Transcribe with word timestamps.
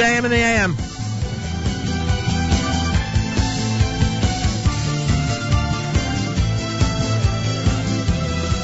JM 0.00 0.24
in 0.24 0.30
the 0.30 0.36
AM. 0.38 0.74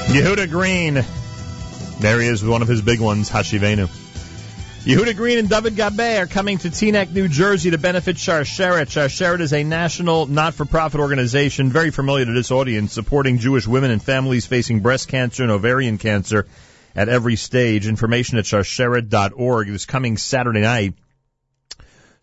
Yehuda 0.08 0.48
Green. 0.48 1.04
There 2.00 2.22
he 2.22 2.28
is 2.28 2.40
with 2.42 2.50
one 2.50 2.62
of 2.62 2.68
his 2.68 2.80
big 2.80 3.00
ones, 3.00 3.28
Hashivenu. 3.28 3.86
Yehuda 4.84 5.14
Green 5.14 5.36
and 5.36 5.50
David 5.50 5.76
Gabe 5.76 6.22
are 6.22 6.26
coming 6.26 6.56
to 6.56 6.70
Teaneck, 6.70 7.12
New 7.12 7.28
Jersey 7.28 7.70
to 7.72 7.76
benefit 7.76 8.16
Sharsheret. 8.16 8.86
Sharsheret 8.86 9.40
is 9.40 9.52
a 9.52 9.62
national 9.62 10.24
not-for-profit 10.24 10.98
organization 10.98 11.68
very 11.68 11.90
familiar 11.90 12.24
to 12.24 12.32
this 12.32 12.50
audience, 12.50 12.94
supporting 12.94 13.36
Jewish 13.36 13.66
women 13.66 13.90
and 13.90 14.02
families 14.02 14.46
facing 14.46 14.80
breast 14.80 15.08
cancer 15.08 15.42
and 15.42 15.52
ovarian 15.52 15.98
cancer 15.98 16.46
at 16.94 17.10
every 17.10 17.36
stage. 17.36 17.86
Information 17.86 18.38
at 18.38 18.46
sharsheret.org. 18.46 19.68
This 19.68 19.84
coming 19.84 20.16
Saturday 20.16 20.62
night, 20.62 20.94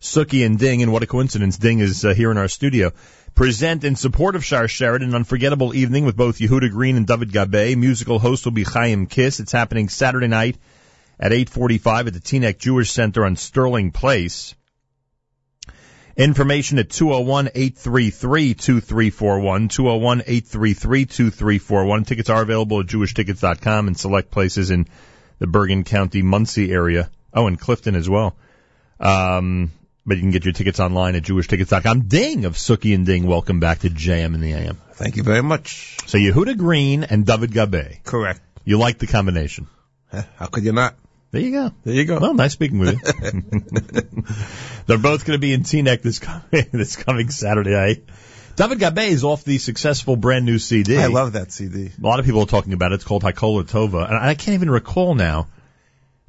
Suki 0.04 0.44
and 0.44 0.58
Ding, 0.58 0.82
and 0.82 0.92
what 0.92 1.02
a 1.02 1.06
coincidence, 1.06 1.56
Ding 1.56 1.78
is 1.78 2.04
uh, 2.04 2.12
here 2.12 2.30
in 2.30 2.36
our 2.36 2.46
studio, 2.46 2.92
present 3.34 3.84
in 3.84 3.96
support 3.96 4.36
of 4.36 4.42
Sharsheret 4.42 5.02
an 5.02 5.14
unforgettable 5.14 5.74
evening 5.74 6.04
with 6.04 6.14
both 6.14 6.38
Yehuda 6.38 6.70
Green 6.70 6.98
and 6.98 7.06
David 7.06 7.32
Gabe. 7.32 7.78
Musical 7.78 8.18
host 8.18 8.44
will 8.44 8.52
be 8.52 8.64
Chaim 8.64 9.06
Kiss. 9.06 9.40
It's 9.40 9.50
happening 9.50 9.88
Saturday 9.88 10.28
night 10.28 10.58
at 11.18 11.32
8:45 11.32 12.08
at 12.08 12.12
the 12.12 12.20
Teaneck 12.20 12.58
Jewish 12.58 12.92
Center 12.92 13.24
on 13.24 13.36
Sterling 13.36 13.92
Place. 13.92 14.54
Information 16.18 16.78
at 16.78 16.90
201-833-2341, 16.90 19.70
201-833-2341. 19.70 22.06
Tickets 22.06 22.28
are 22.28 22.42
available 22.42 22.80
at 22.80 22.86
jewishtickets.com 22.86 23.86
and 23.88 23.98
select 23.98 24.30
places 24.30 24.70
in 24.70 24.86
the 25.38 25.46
Bergen 25.46 25.82
County, 25.82 26.20
Monsey 26.20 26.70
area. 26.70 27.08
Oh, 27.32 27.46
and 27.46 27.58
Clifton 27.58 27.96
as 27.96 28.06
well. 28.08 28.36
Um, 29.00 29.72
but 30.06 30.16
you 30.16 30.22
can 30.22 30.30
get 30.30 30.44
your 30.44 30.52
tickets 30.52 30.80
online 30.80 31.14
at 31.14 31.22
jewishtickets.com. 31.22 32.02
Ding 32.02 32.44
of 32.44 32.54
Suki 32.54 32.94
and 32.94 33.06
Ding, 33.06 33.26
welcome 33.26 33.60
back 33.60 33.80
to 33.80 33.90
JM 33.90 34.34
in 34.34 34.40
the 34.40 34.52
AM. 34.52 34.78
Thank 34.92 35.16
you 35.16 35.22
very 35.22 35.42
much. 35.42 35.98
So 36.06 36.18
Yehuda 36.18 36.56
Green 36.56 37.04
and 37.04 37.26
David 37.26 37.52
Gabe. 37.52 38.02
Correct. 38.04 38.40
You 38.64 38.78
like 38.78 38.98
the 38.98 39.06
combination? 39.06 39.68
How 40.36 40.46
could 40.46 40.64
you 40.64 40.72
not? 40.72 40.94
There 41.30 41.42
you 41.42 41.50
go. 41.50 41.72
There 41.82 41.94
you 41.94 42.04
go. 42.04 42.20
Well, 42.20 42.34
nice 42.34 42.52
speaking 42.52 42.78
with 42.78 42.92
you. 42.92 43.42
They're 44.86 44.98
both 44.98 45.24
going 45.24 45.36
to 45.36 45.40
be 45.40 45.52
in 45.52 45.62
Teaneck 45.62 46.02
this 46.02 46.20
coming, 46.20 46.44
this 46.72 46.94
coming 46.94 47.28
Saturday 47.30 47.72
night. 47.72 48.04
David 48.54 48.78
Gabe 48.78 49.10
is 49.10 49.24
off 49.24 49.42
the 49.42 49.58
successful 49.58 50.14
brand 50.14 50.44
new 50.44 50.60
CD. 50.60 50.96
I 50.96 51.06
love 51.06 51.32
that 51.32 51.50
CD. 51.50 51.90
A 51.98 52.06
lot 52.06 52.20
of 52.20 52.24
people 52.24 52.42
are 52.42 52.46
talking 52.46 52.72
about 52.72 52.92
it. 52.92 52.96
It's 52.96 53.04
called 53.04 53.24
Haikola 53.24 53.64
Tova. 53.64 54.06
And 54.06 54.16
I 54.16 54.36
can't 54.36 54.54
even 54.54 54.70
recall 54.70 55.16
now. 55.16 55.48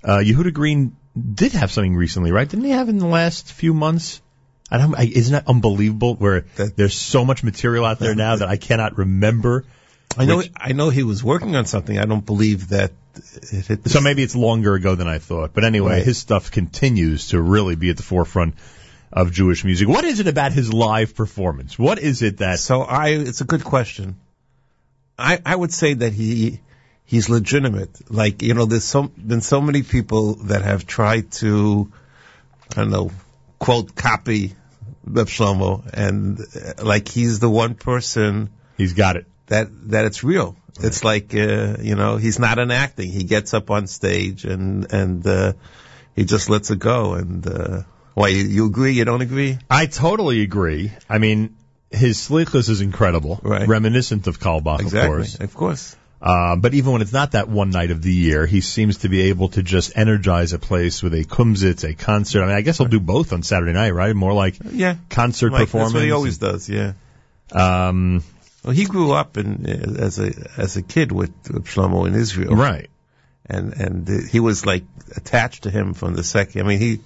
Uh, 0.03 0.17
Yehuda 0.17 0.53
Green 0.53 0.95
did 1.15 1.53
have 1.53 1.71
something 1.71 1.95
recently, 1.95 2.31
right? 2.31 2.47
Didn't 2.47 2.65
he 2.65 2.71
have 2.71 2.89
in 2.89 2.97
the 2.97 3.05
last 3.07 3.51
few 3.51 3.73
months? 3.73 4.21
I 4.69 4.77
don't, 4.79 4.95
I, 4.95 5.03
isn't 5.03 5.31
that 5.33 5.47
unbelievable 5.47 6.15
where 6.15 6.45
That- 6.55 6.75
there's 6.75 6.95
so 6.97 7.23
much 7.23 7.43
material 7.43 7.85
out 7.85 7.99
there 7.99 8.15
now 8.15 8.35
that 8.37 8.49
I 8.49 8.57
cannot 8.57 8.97
remember. 8.97 9.65
I 10.17 10.25
know. 10.25 10.37
Which- 10.37 10.51
I 10.55 10.73
know 10.73 10.89
he 10.89 11.03
was 11.03 11.23
working 11.23 11.55
on 11.55 11.65
something. 11.65 11.97
I 11.97 12.05
don't 12.05 12.25
believe 12.25 12.69
that 12.69 12.91
it 13.51 13.65
hit. 13.65 13.83
The 13.83 13.89
So 13.89 14.01
maybe 14.01 14.23
it's 14.23 14.35
longer 14.35 14.73
ago 14.73 14.95
than 14.95 15.07
I 15.07 15.19
thought. 15.19 15.53
But 15.53 15.63
anyway, 15.63 15.93
Right. 15.97 16.03
his 16.05 16.17
stuff 16.17 16.51
continues 16.51 17.27
to 17.29 17.41
really 17.41 17.75
be 17.75 17.89
at 17.89 17.97
the 17.97 18.03
forefront 18.03 18.55
of 19.13 19.31
Jewish 19.31 19.63
music. 19.63 19.87
What 19.87 20.03
is 20.03 20.19
it 20.19 20.27
about 20.27 20.51
his 20.51 20.73
live 20.73 21.15
performance? 21.15 21.77
What 21.79 21.99
is 21.99 22.21
it 22.21 22.37
that 22.37 22.59
So 22.59 22.81
I, 22.81 23.09
it's 23.09 23.41
a 23.41 23.45
good 23.45 23.63
question. 23.63 24.15
I, 25.17 25.39
I 25.45 25.55
would 25.55 25.71
say 25.71 25.93
that 25.93 26.11
he, 26.11 26.59
he's 27.05 27.29
legitimate. 27.29 28.11
Like, 28.11 28.41
you 28.41 28.53
know, 28.53 28.65
there's 28.65 28.83
so, 28.83 29.03
been 29.03 29.41
so 29.41 29.61
many 29.61 29.83
people 29.83 30.35
that 30.45 30.63
have 30.63 30.85
tried 30.85 31.31
to, 31.33 31.91
I 32.71 32.75
don't 32.81 32.89
know, 32.89 33.11
quote, 33.59 33.95
copy 33.95 34.55
Reb 35.05 35.27
Shlomo, 35.27 35.87
and 35.93 36.39
uh, 36.39 36.83
like 36.83 37.07
he's 37.07 37.39
the 37.39 37.49
one 37.49 37.75
person 37.75 38.49
he's 38.77 38.93
got 38.93 39.17
it? 39.17 39.27
that, 39.47 39.67
that 39.91 40.05
it's 40.05 40.23
real. 40.23 40.55
It's 40.81 41.03
like, 41.03 41.33
uh, 41.33 41.77
you 41.79 41.95
know, 41.95 42.17
he's 42.17 42.37
not 42.39 42.59
an 42.59 42.71
acting. 42.71 43.09
He 43.09 43.23
gets 43.23 43.53
up 43.53 43.71
on 43.71 43.87
stage 43.87 44.43
and, 44.43 44.91
and, 44.91 45.25
uh, 45.25 45.53
he 46.15 46.25
just 46.25 46.49
lets 46.49 46.69
it 46.71 46.79
go. 46.79 47.13
And, 47.13 47.47
uh, 47.47 47.83
why, 48.13 48.29
you, 48.29 48.43
you 48.43 48.65
agree? 48.65 48.93
You 48.93 49.05
don't 49.05 49.21
agree? 49.21 49.57
I 49.69 49.85
totally 49.85 50.41
agree. 50.41 50.91
I 51.09 51.19
mean, 51.19 51.55
his 51.91 52.17
slichus 52.17 52.69
is 52.69 52.81
incredible, 52.81 53.39
Right. 53.41 53.67
reminiscent 53.67 54.27
of 54.27 54.39
Carlebach, 54.39 54.85
of 54.85 54.91
course. 54.91 55.39
Of 55.39 55.53
course. 55.53 55.95
Uh, 56.21 56.55
but 56.55 56.73
even 56.73 56.93
when 56.93 57.01
it's 57.01 57.13
not 57.13 57.33
that 57.33 57.47
one 57.49 57.69
night 57.69 57.91
of 57.91 58.01
the 58.01 58.11
year, 58.13 58.45
he 58.45 58.61
seems 58.61 58.97
to 58.99 59.09
be 59.09 59.23
able 59.29 59.49
to 59.49 59.61
just 59.61 59.95
energize 59.97 60.53
a 60.53 60.59
place 60.59 61.03
with 61.03 61.13
a 61.13 61.23
kumsitz, 61.23 61.83
a 61.87 61.93
concert. 61.93 62.41
I 62.43 62.47
mean, 62.47 62.55
I 62.55 62.61
guess 62.61 62.77
he'll 62.79 62.87
do 62.87 62.99
both 62.99 63.33
on 63.33 63.43
Saturday 63.43 63.73
night, 63.73 63.91
right? 63.91 64.15
More 64.15 64.33
like 64.33 64.55
Yeah. 64.71 64.95
concert 65.09 65.51
Like, 65.51 65.67
performance. 65.67 65.93
That's 65.93 65.99
what 66.01 66.05
he 66.05 66.11
always 66.11 66.37
does. 66.37 66.69
Yeah. 66.69 66.93
Um, 67.51 68.23
Well, 68.63 68.73
he 68.73 68.85
grew 68.85 69.11
up 69.11 69.37
in 69.37 69.65
as 69.67 70.17
a 70.17 70.31
as 70.57 70.77
a 70.77 70.81
kid 70.81 71.11
with, 71.11 71.31
with 71.51 71.65
Shlomo 71.65 72.07
in 72.07 72.15
Israel, 72.15 72.55
right. 72.55 72.89
and 73.45 73.73
and 73.73 74.09
uh, 74.09 74.13
he 74.31 74.39
was 74.39 74.65
like 74.65 74.85
attached 75.15 75.63
to 75.63 75.69
him 75.69 75.93
from 75.93 76.15
the 76.15 76.23
second. 76.23 76.61
I 76.61 76.67
mean, 76.67 76.79
he 76.79 77.01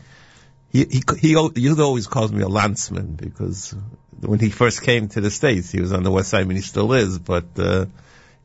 he 0.72 0.86
he 0.86 1.02
he, 1.20 1.50
he 1.56 1.82
always 1.82 2.08
calls 2.08 2.32
me 2.32 2.44
a 2.44 2.48
landsman 2.48 3.16
because 3.16 3.76
when 4.22 4.40
he 4.40 4.50
first 4.50 4.82
came 4.84 5.10
to 5.10 5.20
the 5.20 5.30
states, 5.30 5.70
he 5.70 5.82
was 5.82 5.92
on 5.92 6.04
the 6.04 6.12
west 6.12 6.30
side. 6.30 6.42
I 6.42 6.44
mean, 6.46 6.56
he 6.56 6.62
still 6.64 6.94
is, 6.94 7.20
but 7.20 7.46
uh, 7.58 7.88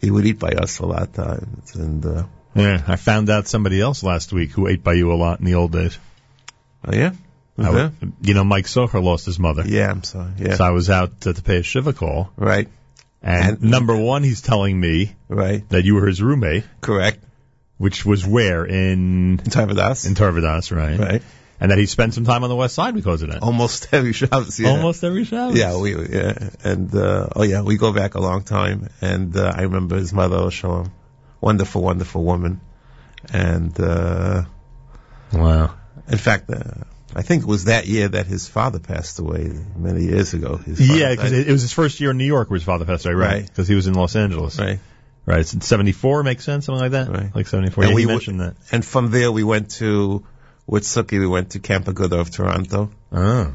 he 0.05 0.11
would 0.11 0.27
eat 0.27 0.39
by 0.39 0.51
us 0.51 0.79
a 0.79 0.87
lot 0.87 1.03
of 1.03 1.13
times, 1.13 1.75
and 1.75 2.05
uh, 2.07 2.25
Yeah, 2.55 2.83
I 2.87 2.97
found 2.97 3.31
out 3.31 3.49
somebody 3.49 3.81
else 3.81 4.03
last 4.03 4.33
week 4.33 4.51
who 4.53 4.69
ate 4.69 4.85
by 4.85 4.93
you 4.95 5.13
a 5.13 5.15
lot 5.17 5.41
in 5.41 5.45
the 5.47 5.55
old 5.55 5.73
days. 5.73 5.99
oh 6.87 6.95
yeah, 6.95 7.13
I 7.59 7.63
yeah, 7.63 7.71
w- 7.73 8.13
you 8.23 8.35
know, 8.35 8.45
Mike 8.45 8.67
Socher 8.67 9.03
lost 9.03 9.27
his 9.27 9.39
mother. 9.39 9.65
yeah. 9.67 9.91
I'm 9.91 10.03
sorry, 10.05 10.33
yeah, 10.39 10.55
So 10.57 10.65
I 10.65 10.71
was 10.71 10.91
out 10.91 11.27
uh, 11.27 11.33
to 11.33 11.43
pay 11.43 11.59
a 11.59 11.63
Shiva 11.63 11.93
call, 11.93 12.31
right, 12.37 12.69
and, 13.23 13.59
And- 13.59 13.71
number 13.71 13.97
one, 13.97 14.23
he's 14.23 14.41
telling 14.43 14.79
me 14.79 15.15
right, 15.29 15.69
that 15.71 15.85
you 15.85 15.95
were 15.95 16.07
his 16.07 16.21
roommate, 16.23 16.65
correct. 16.81 17.19
which 17.79 18.05
was 18.07 18.27
where 18.27 18.65
in 18.65 19.41
In 19.45 19.51
time 19.51 19.69
with 19.69 19.79
us, 19.79 20.05
in 20.07 20.15
Torah 20.15 20.33
Vodaas, 20.33 20.71
right? 20.75 20.99
right, 20.99 21.23
And 21.65 21.71
that 21.71 21.79
he 21.79 21.87
spent 21.87 22.13
some 22.13 22.25
time 22.25 22.45
on 22.45 22.51
the 22.51 22.57
west 22.57 22.75
side 22.75 22.95
because 22.95 23.23
of 23.23 23.31
that. 23.31 23.43
almost 23.43 23.89
every 23.93 24.13
Shabbos, 24.13 24.61
yeah. 24.61 24.69
Almost 24.71 25.03
every 25.03 25.25
Shabbos. 25.25 25.59
Yeah, 25.59 25.79
we 25.81 25.97
yeah, 25.97 26.51
and 26.63 26.95
uh, 26.95 27.29
oh 27.35 27.43
yeah, 27.43 27.63
we 27.63 27.79
go 27.79 27.91
back 27.93 28.15
a 28.17 28.21
long 28.21 28.43
time, 28.43 28.89
and 29.01 29.35
uh, 29.35 29.51
I 29.57 29.63
remember 29.63 29.97
his 29.97 30.13
mother 30.13 30.51
Shalom, 30.51 30.93
wonderful, 31.41 31.81
wonderful 31.83 32.23
woman, 32.23 32.61
and 33.33 33.73
uh, 33.81 34.43
Wow. 35.33 35.75
in 36.09 36.19
fact, 36.19 36.51
uh, 36.51 36.61
I 37.17 37.23
think 37.23 37.43
it 37.45 37.49
was 37.49 37.65
that 37.65 37.87
year 37.87 38.09
that 38.09 38.27
his 38.27 38.49
father 38.49 38.79
passed 38.81 39.19
away 39.19 39.51
many 39.77 40.05
years 40.05 40.35
ago. 40.35 40.57
His 40.57 40.81
Yeah, 40.81 41.11
because 41.11 41.33
it, 41.33 41.49
it 41.49 41.53
was 41.53 41.63
his 41.63 41.73
first 41.73 42.01
year 42.01 42.11
in 42.11 42.19
New 42.19 42.25
York 42.27 42.51
where 42.51 42.57
his 42.59 42.65
father 42.65 42.85
passed 42.85 43.07
away, 43.07 43.15
right? 43.15 43.33
Right. 43.35 43.47
Because 43.47 43.69
he 43.69 43.75
was 43.75 43.87
in 43.87 43.95
Los 43.95 44.17
Angeles. 44.17 44.59
right, 44.59 44.81
Right. 45.27 45.41
It's 45.41 45.67
74, 45.67 46.23
makes 46.25 46.45
sense? 46.45 46.67
Something 46.67 46.83
like 46.83 46.91
that? 46.93 47.09
Right. 47.09 47.35
Like 47.35 47.47
74. 47.47 47.85
And 47.85 47.91
Yeah, 47.93 47.95
we 47.97 48.07
mentioned 48.07 48.41
that. 48.41 48.57
and 48.73 48.85
from 48.85 49.11
there 49.11 49.31
we 49.33 49.45
went 49.45 49.71
to 49.83 50.25
with 50.67 50.85
Suki, 50.85 51.19
we 51.19 51.27
went 51.27 51.51
to 51.51 51.59
Camp 51.59 51.87
Aguda 51.87 52.21
of 52.21 52.31
Toronto. 52.31 52.91
Oh. 53.13 53.55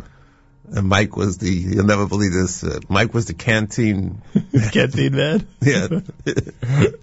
And 0.71 0.87
Mike 0.87 1.17
was 1.17 1.39
the, 1.39 1.49
you'll 1.49 1.85
never 1.85 2.07
believe 2.07 2.31
this, 2.31 2.63
uh, 2.63 2.79
Mike 2.89 3.13
was 3.13 3.25
the 3.25 3.33
canteen, 3.33 4.21
Canteen 4.71 5.15
man? 5.15 5.47
yeah, 5.61 5.87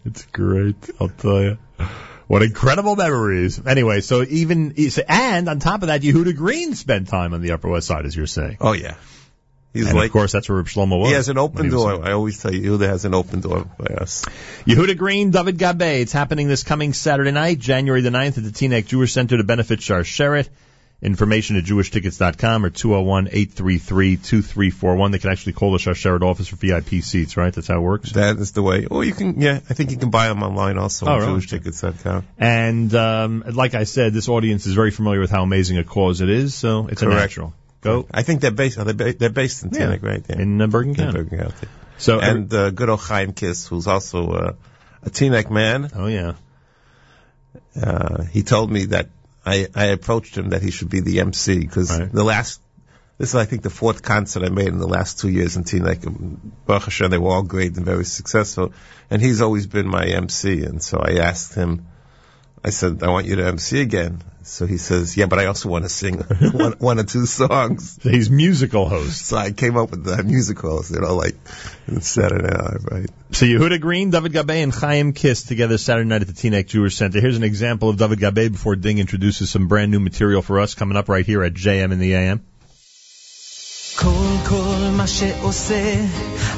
It's 0.05 0.25
great, 0.27 0.77
I'll 1.01 1.09
tell 1.09 1.43
you. 1.43 1.59
What 2.29 2.43
incredible 2.43 2.97
memories. 2.97 3.65
Anyway, 3.65 4.01
so 4.01 4.23
even, 4.23 4.75
and 5.09 5.49
on 5.49 5.59
top 5.59 5.83
of 5.83 5.89
that, 5.89 6.03
Yehuda 6.03 6.37
Green 6.37 6.75
spent 6.75 7.09
time 7.09 7.35
on 7.35 7.41
the 7.41 7.53
Upper 7.53 7.69
West 7.69 7.87
Side, 7.87 8.05
as 8.05 8.17
you're 8.17 8.27
saying. 8.27 8.59
oh 8.61 8.73
yeah. 8.73 8.95
He's 9.77 9.87
and 9.89 9.97
like, 9.97 10.07
of 10.07 10.13
course, 10.13 10.33
that's 10.33 10.49
where 10.49 10.63
Shlomo 10.65 10.99
was. 11.01 11.09
he 11.09 11.15
has 11.15 11.29
an 11.29 11.39
open 11.39 11.71
door. 11.71 12.05
I 12.05 12.13
always 12.13 12.41
tell 12.43 12.53
you, 12.55 12.71
Yehuda 12.79 12.89
has 12.89 13.05
an 13.05 13.15
open 13.15 13.41
door 13.41 13.67
by 13.79 13.95
us. 13.95 14.25
Yehuda 14.67 14.97
Green, 14.97 15.31
David 15.31 15.59
Gabe. 15.59 15.83
It's 15.83 16.13
happening 16.13 16.49
this 16.49 16.63
coming 16.63 16.93
Saturday 16.93 17.31
night, 17.33 17.59
January 17.59 18.01
the 18.01 18.11
9th 18.11 18.39
at 18.39 18.45
the 18.45 18.51
Teaneck 18.51 18.87
Jewish 18.87 19.13
Center 19.13 19.37
to 19.37 19.45
benefit 19.45 19.81
Sharsheret. 19.81 20.49
Information 21.03 21.57
at 21.57 21.65
jewishtickets.com 21.65 22.65
or 22.65 22.71
201-833-2341. 22.71 25.13
They 25.13 25.19
can 25.19 25.31
actually 25.31 25.53
call 25.53 25.73
the 25.73 25.79
Sharsheret 25.79 26.23
office 26.23 26.49
for 26.49 26.57
VIP 26.57 27.03
seats, 27.03 27.37
right? 27.37 27.53
That's 27.53 27.69
how 27.69 27.77
it 27.77 27.81
works. 27.83 28.13
That 28.13 28.37
is 28.37 28.53
the 28.53 28.63
way. 28.63 28.87
Or 28.87 29.05
you 29.05 29.13
can, 29.13 29.39
yeah, 29.41 29.57
I 29.69 29.75
think 29.75 29.91
you 29.91 29.99
can 29.99 30.09
buy 30.11 30.29
them 30.29 30.43
online 30.43 30.79
also 30.79 31.05
Oh, 31.07 31.13
on 31.13 31.21
really? 31.21 31.41
jewishtickets.com. 31.41 32.25
And 32.39 32.95
um, 32.95 33.45
like 33.53 33.75
I 33.75 33.85
said, 33.85 34.15
this 34.15 34.29
audience 34.29 34.67
is 34.67 34.73
very 34.75 34.91
familiar 34.91 35.21
with 35.21 35.31
how 35.31 35.43
amazing 35.43 35.77
a 35.79 35.85
cause 35.85 36.21
it 36.23 36.31
is, 36.31 36.55
so 36.55 36.87
it's 36.89 37.03
a 37.03 37.07
Correct. 37.07 37.21
natural. 37.21 37.53
Go 37.87 38.07
I 38.13 38.23
think 38.23 38.41
they're 38.43 38.51
based, 38.51 38.79
are 38.79 38.85
they 38.85 38.93
ba- 38.93 39.13
they're 39.15 39.31
based 39.31 39.63
in 39.65 39.71
Yeah. 39.73 39.87
Teaneck, 39.87 40.03
right? 40.03 40.25
Yeah. 40.29 40.41
in 40.41 40.61
uh, 40.61 40.67
Bergen 40.67 40.91
In 40.91 40.97
County. 40.97 41.13
Bergen 41.23 41.39
County. 41.39 41.69
So 41.99 42.21
And 42.21 42.53
uh, 42.53 42.71
good 42.71 42.89
old 42.91 43.01
Chaim 43.01 43.33
Kiss, 43.33 43.67
who's 43.67 43.87
also 43.87 44.31
uh, 44.33 44.53
a 45.03 45.11
Teaneck 45.11 45.51
man, 45.51 45.91
oh 45.95 46.07
yeah, 46.07 46.35
uh, 47.81 48.25
he 48.25 48.43
told 48.43 48.71
me 48.71 48.87
that 48.87 49.09
I, 49.45 49.69
I 49.75 49.85
approached 49.87 50.37
him 50.37 50.51
that 50.51 50.63
he 50.63 50.71
should 50.71 50.91
be 50.91 51.01
the 51.01 51.21
MC 51.21 51.59
because 51.61 51.91
Right. 51.99 52.11
the 52.13 52.25
last, 52.25 52.61
this 53.19 53.31
is 53.31 53.35
I 53.35 53.45
think 53.45 53.63
the 53.63 53.71
fourth 53.71 54.03
concert 54.03 54.43
I 54.43 54.49
made 54.49 54.69
in 54.69 54.79
the 54.79 54.89
last 54.89 55.21
two 55.21 55.29
years 55.29 55.57
in 55.57 55.65
Teaneck. 55.65 56.05
Baruch 56.67 56.85
Hashem, 56.85 57.11
they 57.11 57.19
were 57.19 57.31
all 57.31 57.43
great 57.43 57.77
and 57.77 57.85
very 57.87 58.05
successful. 58.05 58.73
And 59.11 59.23
he's 59.23 59.41
always 59.41 59.67
been 59.67 59.87
my 59.89 60.05
MC. 60.05 60.65
And 60.65 60.83
so 60.83 60.99
I 60.99 61.19
asked 61.19 61.55
him, 61.55 61.87
I 62.65 62.71
said, 62.71 63.03
I 63.03 63.09
want 63.09 63.27
you 63.27 63.37
to 63.37 63.47
MC 63.47 63.81
again. 63.81 64.21
So 64.46 64.66
he 64.66 64.78
says, 64.78 65.16
yeah, 65.16 65.28
but 65.28 65.40
I 65.40 65.46
also 65.46 65.70
want 65.70 65.86
to 65.86 65.90
sing 65.90 66.18
one, 66.18 66.74
one 66.74 67.00
or 67.00 67.04
two 67.04 67.26
songs. 67.26 68.00
He's 68.02 68.30
musical 68.30 68.90
host. 68.90 69.26
So 69.28 69.38
I 69.38 69.52
came 69.52 69.78
up 69.78 69.92
with 69.92 70.04
the 70.04 70.24
musicals, 70.24 70.92
you 70.92 71.00
know, 71.00 71.16
like 71.16 71.36
Saturday 72.00 72.50
Night, 72.50 72.92
right? 72.92 73.10
So 73.32 73.46
Yehuda 73.46 73.80
Green, 73.80 74.10
David 74.10 74.34
Gabay, 74.34 74.64
and 74.64 74.74
Chaim 74.74 75.14
Kiss 75.14 75.44
together 75.44 75.78
Saturday 75.78 76.10
night 76.10 76.22
at 76.22 76.28
the 76.28 76.34
Teaneck 76.34 76.68
Jewish 76.68 76.96
Center. 76.96 77.22
Here's 77.22 77.38
an 77.38 77.44
example 77.44 77.90
of 77.90 77.98
David 77.98 78.20
Gabay 78.20 78.52
before 78.52 78.76
Ding 78.76 78.98
introduces 78.98 79.50
some 79.50 79.68
brand 79.68 79.92
new 79.92 80.00
material 80.00 80.42
for 80.42 80.60
us 80.60 80.74
coming 80.74 80.98
up 80.98 81.08
right 81.08 81.26
here 81.26 81.44
at 81.44 81.54
JM 81.54 81.92
in 81.92 82.00
the 82.00 82.16
AM. 82.16 82.42
כל 83.96 84.36
כל 84.50 84.90
מה 84.98 85.08
שעושה 85.08 85.96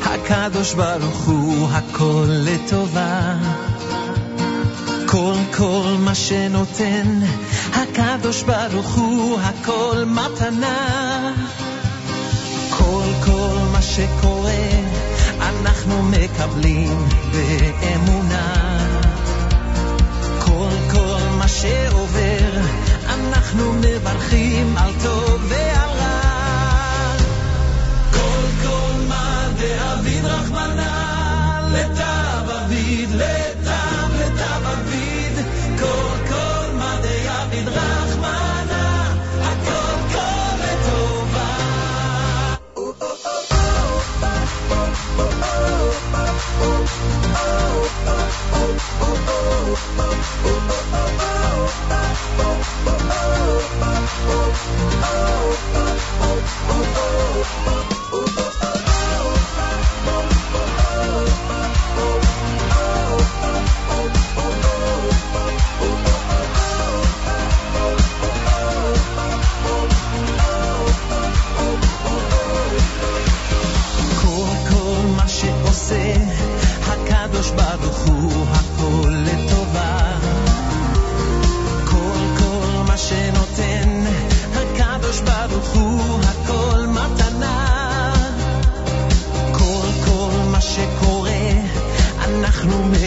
הקדוש 0.02 0.74
ברוך 0.74 1.28
הוא 1.28 1.68
הכל 1.70 2.26
לטובה 2.30 3.36
כל 5.11 5.35
כל 5.57 5.95
מה 5.99 6.15
שנותן. 6.15 7.21
הקדוש 7.73 8.43
ברוך 8.43 8.95
הוא 8.95 9.41
הכל 9.41 10.05
מתנה. 10.07 11.35
כל 12.71 13.07
כל 13.25 13.57
מה 13.73 13.83
שקורה 13.83 14.69
אנחנו 15.41 16.03
מקבלים 16.03 17.09
באמונה. 17.33 18.79
כל 20.39 20.71
כל 20.91 21.21
מה 21.39 21.49
שעובר 21.49 22.61
אנחנו 23.09 23.73
מברכים 23.73 24.77
על 24.77 24.93
טוב 25.03 25.38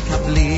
pick 0.04 0.14
up 0.14 0.26
leaves. 0.26 0.51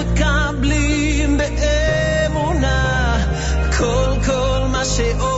מקבלים 0.00 1.38
באמונה. 1.38 3.18
כל 3.78 4.14
כל 4.26 4.66
מה 4.68 4.84
שעובר 4.84 5.29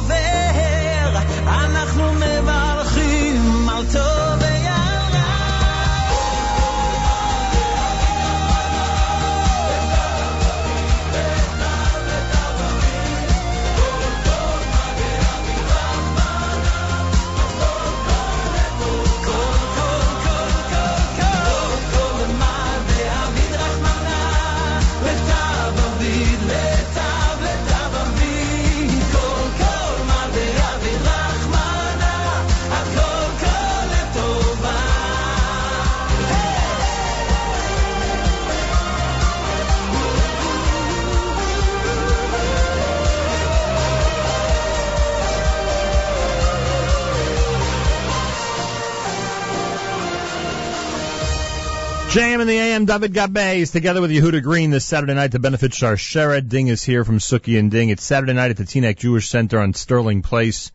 JM 52.13 52.41
and 52.41 52.49
the 52.49 52.59
AM, 52.59 52.85
David 52.85 53.15
Gabay 53.15 53.61
is 53.61 53.71
together 53.71 54.03
with 54.03 54.11
Yehuda 54.11 54.43
Green 54.43 54.71
this 54.71 54.85
Saturday 54.85 55.15
night 55.15 55.33
to 55.33 55.39
benefit 55.39 55.73
Sharsheret. 55.73 56.47
Ding 56.47 56.69
is 56.69 56.83
here 56.83 57.07
from 57.07 57.21
Suki 57.21 57.59
and 57.59 57.71
Ding. 57.71 57.89
It's 57.89 58.05
Saturday 58.05 58.35
night 58.35 58.51
at 58.51 58.59
the 58.59 58.65
Teaneck 58.65 58.99
Jewish 58.99 59.31
Center 59.31 59.59
on 59.59 59.73
Sterling 59.73 60.21
Place. 60.21 60.73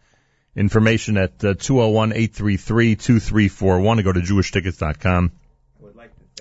Information 0.56 1.16
at 1.18 1.34
uh, 1.46 1.54
201-833-2341 1.54 4.00
or 4.00 4.02
go 4.02 4.12
to 4.14 4.20
jewishtickets.com. 4.20 5.32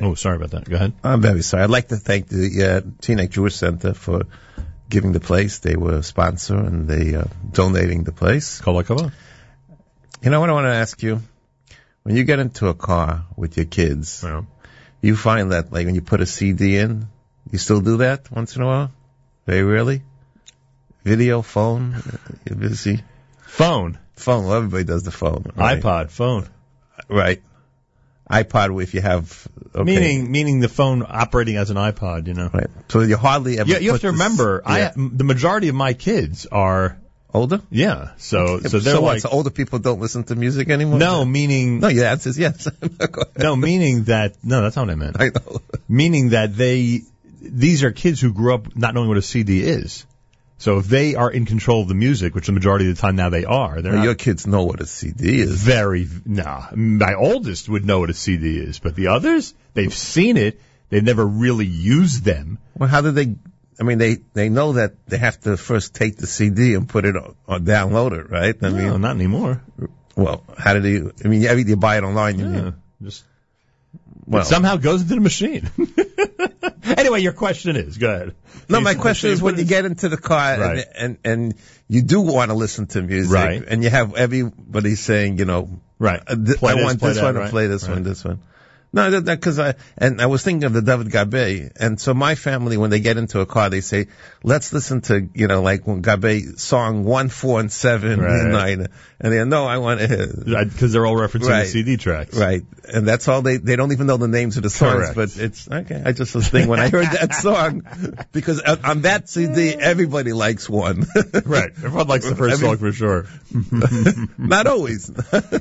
Oh, 0.00 0.14
sorry 0.14 0.36
about 0.36 0.52
that. 0.52 0.64
Go 0.64 0.76
ahead. 0.76 0.94
I'm 1.04 1.20
very 1.20 1.42
sorry. 1.42 1.64
I'd 1.64 1.70
like 1.70 1.88
to 1.88 1.96
thank 1.96 2.28
the 2.28 2.64
uh, 2.64 2.80
Teaneck 3.02 3.28
Jewish 3.28 3.56
Center 3.56 3.92
for 3.92 4.22
giving 4.88 5.12
the 5.12 5.20
place. 5.20 5.58
They 5.58 5.76
were 5.76 5.96
a 5.96 6.02
sponsor 6.02 6.56
and 6.56 6.88
they 6.88 7.14
uh, 7.14 7.24
donating 7.52 8.04
the 8.04 8.12
place. 8.12 8.62
Kol 8.62 8.82
hakavod. 8.82 9.12
You 10.22 10.30
know 10.30 10.40
what 10.40 10.48
I 10.48 10.54
want 10.54 10.64
to 10.64 10.72
ask 10.74 11.02
you? 11.02 11.20
When 12.02 12.16
you 12.16 12.24
get 12.24 12.38
into 12.38 12.68
a 12.68 12.74
car 12.74 13.26
with 13.36 13.58
your 13.58 13.66
kids, 13.66 14.22
Yeah. 14.24 14.44
You 15.06 15.16
find 15.16 15.52
that 15.52 15.72
like 15.72 15.86
when 15.86 15.94
you 15.94 16.02
put 16.02 16.20
a 16.20 16.26
CD 16.26 16.76
in, 16.78 17.08
you 17.50 17.58
still 17.58 17.80
do 17.80 17.98
that 17.98 18.30
once 18.30 18.56
in 18.56 18.62
a 18.62 18.66
while? 18.66 18.92
Very 19.46 19.62
rarely? 19.62 20.02
Video, 21.04 21.42
phone, 21.42 21.94
uh, 21.94 22.16
you're 22.44 22.56
busy. 22.58 23.00
Phone. 23.42 23.98
Phone, 24.14 24.46
well, 24.46 24.56
everybody 24.56 24.84
does 24.84 25.04
the 25.04 25.12
phone. 25.12 25.52
Right? 25.54 25.80
iPod. 25.80 26.10
Phone. 26.10 26.48
Right. 27.08 27.42
iPod 28.28 28.82
if 28.82 28.94
you 28.94 29.00
have 29.00 29.46
okay. 29.74 29.84
Meaning, 29.84 30.32
meaning 30.32 30.60
the 30.60 30.68
phone 30.68 31.04
operating 31.08 31.56
as 31.56 31.70
an 31.70 31.76
iPod, 31.76 32.26
you 32.26 32.34
know. 32.34 32.50
right. 32.52 32.66
So 32.88 33.00
you 33.00 33.16
hardly 33.16 33.58
ever. 33.58 33.70
Yeah, 33.70 33.78
you 33.78 33.92
have 33.92 34.00
put 34.00 34.08
to 34.08 34.12
this- 34.12 34.20
remember, 34.20 34.62
I 34.66 34.90
the 34.96 35.24
majority 35.24 35.68
of 35.68 35.74
my 35.76 35.92
kids 35.92 36.46
are 36.50 36.98
older. 37.36 37.60
yeah. 37.70 38.10
So 38.16 38.58
so 38.60 38.68
So, 38.68 38.78
they're 38.80 38.94
what? 39.00 39.14
like 39.14 39.20
So 39.20 39.28
older 39.30 39.50
people 39.50 39.78
don't 39.78 40.00
listen 40.00 40.24
to 40.24 40.34
music 40.34 40.70
anymore. 40.70 40.98
no, 40.98 41.24
meaning 41.24 41.80
no. 41.80 41.88
Your 41.88 42.06
answer 42.06 42.30
is 42.30 42.38
yes. 42.38 42.68
No, 43.38 43.54
meaning 43.56 44.04
that 44.04 44.36
no, 44.42 44.62
that's 44.62 44.76
not 44.76 44.86
what 44.86 44.92
I 44.92 44.96
meant. 44.96 45.16
I 45.20 45.28
know. 45.28 45.60
meaning 45.88 46.30
that 46.30 46.56
they 46.56 47.02
these 47.40 47.84
are 47.84 47.92
kids 47.92 48.20
who 48.20 48.32
grew 48.32 48.54
up 48.54 48.76
not 48.76 48.94
knowing 48.94 49.08
what 49.08 49.18
a 49.18 49.22
CD 49.22 49.62
is. 49.62 50.04
So 50.58 50.78
if 50.78 50.86
they 50.86 51.14
are 51.16 51.30
in 51.30 51.44
control 51.44 51.82
of 51.82 51.88
the 51.88 51.94
music, 51.94 52.34
which 52.34 52.46
the 52.46 52.52
majority 52.52 52.88
of 52.88 52.96
the 52.96 53.00
time 53.00 53.14
now 53.14 53.28
they 53.28 53.44
are, 53.44 53.82
they're 53.82 53.92
Well, 53.92 53.98
not 54.00 54.04
your 54.04 54.14
kids 54.14 54.46
know 54.46 54.64
what 54.64 54.80
a 54.80 54.86
CD 54.86 55.38
is. 55.40 55.60
very 55.62 56.08
nah. 56.24 56.68
My 56.74 57.12
oldest 57.14 57.68
would 57.68 57.84
know 57.84 58.00
what 58.00 58.08
a 58.10 58.14
CD 58.14 58.56
is, 58.58 58.78
but 58.78 58.94
the 58.96 59.08
others 59.08 59.52
they've 59.74 59.92
seen 59.92 60.38
it, 60.38 60.58
they've 60.88 61.04
never 61.04 61.26
really 61.26 61.66
used 61.66 62.24
them. 62.24 62.56
Well, 62.78 62.88
how 62.88 63.02
do 63.02 63.10
they? 63.10 63.34
I 63.78 63.82
mean, 63.84 63.98
they 63.98 64.16
they 64.32 64.48
know 64.48 64.72
that 64.74 65.06
they 65.06 65.18
have 65.18 65.38
to 65.42 65.56
first 65.56 65.94
take 65.94 66.16
the 66.16 66.26
CD 66.26 66.74
and 66.74 66.88
put 66.88 67.04
it 67.04 67.16
on, 67.16 67.34
or 67.46 67.58
download 67.58 68.12
it, 68.18 68.30
right? 68.30 68.54
I 68.62 68.68
no, 68.70 68.74
mean, 68.76 69.00
not 69.00 69.14
anymore. 69.16 69.62
well, 70.16 70.42
how 70.56 70.72
do 70.74 70.80
they? 70.80 71.10
I 71.24 71.28
mean, 71.28 71.44
every 71.44 71.64
you 71.64 71.76
buy 71.76 71.98
it 71.98 72.04
online. 72.04 72.38
You, 72.38 72.48
Yeah, 72.50 72.70
just 73.02 73.24
well, 74.26 74.42
it 74.42 74.46
somehow 74.46 74.76
goes 74.76 75.02
into 75.02 75.14
the 75.14 75.20
machine. 75.20 75.70
anyway, 76.84 77.20
your 77.20 77.32
question 77.32 77.76
is 77.76 77.98
go 77.98 78.12
ahead. 78.12 78.34
no, 78.68 78.80
my 78.80 78.94
question 78.94 79.30
is 79.30 79.42
when 79.42 79.56
you 79.58 79.64
get 79.64 79.84
into 79.84 80.08
the 80.08 80.16
car 80.16 80.58
Right. 80.58 80.84
and, 80.96 81.18
and 81.24 81.32
and 81.42 81.54
you 81.88 82.02
do 82.02 82.20
want 82.20 82.50
to 82.50 82.54
listen 82.56 82.86
to 82.88 83.02
music, 83.02 83.32
Right. 83.32 83.62
and 83.66 83.82
you 83.84 83.90
have 83.90 84.14
everybody 84.16 84.94
saying, 84.94 85.38
you 85.38 85.44
know, 85.44 85.68
right. 85.98 86.22
uh, 86.26 86.34
th- 86.34 86.62
I 86.62 86.74
want 86.82 86.98
play 86.98 87.08
this 87.10 87.18
that, 87.18 87.24
one 87.24 87.34
right? 87.36 87.50
play 87.50 87.66
this 87.66 87.84
Right. 87.86 87.92
one, 87.94 88.02
this 88.02 88.24
one. 88.24 88.40
No, 88.96 89.10
that 89.10 89.24
because 89.26 89.58
I 89.58 89.74
and 89.98 90.22
I 90.22 90.26
was 90.26 90.42
thinking 90.42 90.64
of 90.64 90.72
the 90.72 90.80
David 90.80 91.10
Gabe, 91.12 91.70
and 91.78 92.00
so 92.00 92.14
my 92.14 92.34
family 92.34 92.78
when 92.78 92.88
they 92.90 93.00
get 93.00 93.18
into 93.18 93.40
a 93.40 93.46
car, 93.46 93.68
they 93.68 93.82
say, 93.82 94.06
"Let's 94.42 94.72
listen 94.72 95.02
to 95.02 95.28
you 95.34 95.48
know 95.48 95.60
like 95.60 95.86
when 95.86 96.00
Gabe 96.00 96.56
song 96.56 97.04
one, 97.04 97.28
four, 97.28 97.60
and 97.60 97.70
seven, 97.70 98.18
Right. 98.20 98.30
and 98.40 98.52
nine," 98.52 98.86
and 99.20 99.32
they 99.32 99.44
no, 99.44 99.66
I 99.66 99.78
want 99.78 100.00
to 100.00 100.64
because 100.64 100.92
they're 100.94 101.04
all 101.04 101.14
referencing 101.14 101.50
Right. 101.50 101.64
the 101.64 101.68
CD 101.70 101.96
tracks. 101.98 102.36
right, 102.38 102.62
and 102.88 103.06
that's 103.06 103.28
all 103.28 103.42
they 103.42 103.58
they 103.58 103.76
don't 103.76 103.92
even 103.92 104.06
know 104.06 104.16
the 104.16 104.28
names 104.28 104.56
of 104.56 104.62
the 104.62 104.70
songs, 104.70 105.10
Correct. 105.10 105.14
but 105.14 105.36
it's 105.36 105.68
okay. 105.70 106.02
I 106.04 106.12
just 106.12 106.34
was 106.34 106.48
thinking 106.48 106.70
when 106.70 106.80
I 106.80 106.88
heard 106.88 107.06
that 107.06 107.34
song 107.34 107.82
because 108.32 108.60
on 108.62 108.78
on 108.82 109.02
that 109.02 109.28
CD 109.28 109.74
everybody 109.78 110.32
likes 110.32 110.70
one, 110.70 111.04
Right. 111.44 111.70
Everyone 111.76 112.08
likes 112.08 112.26
the 112.26 112.34
first 112.34 112.54
Every- 112.54 112.66
song 112.68 112.78
for 112.78 112.92
sure. 112.92 113.26
not 114.38 114.66
always 114.66 115.10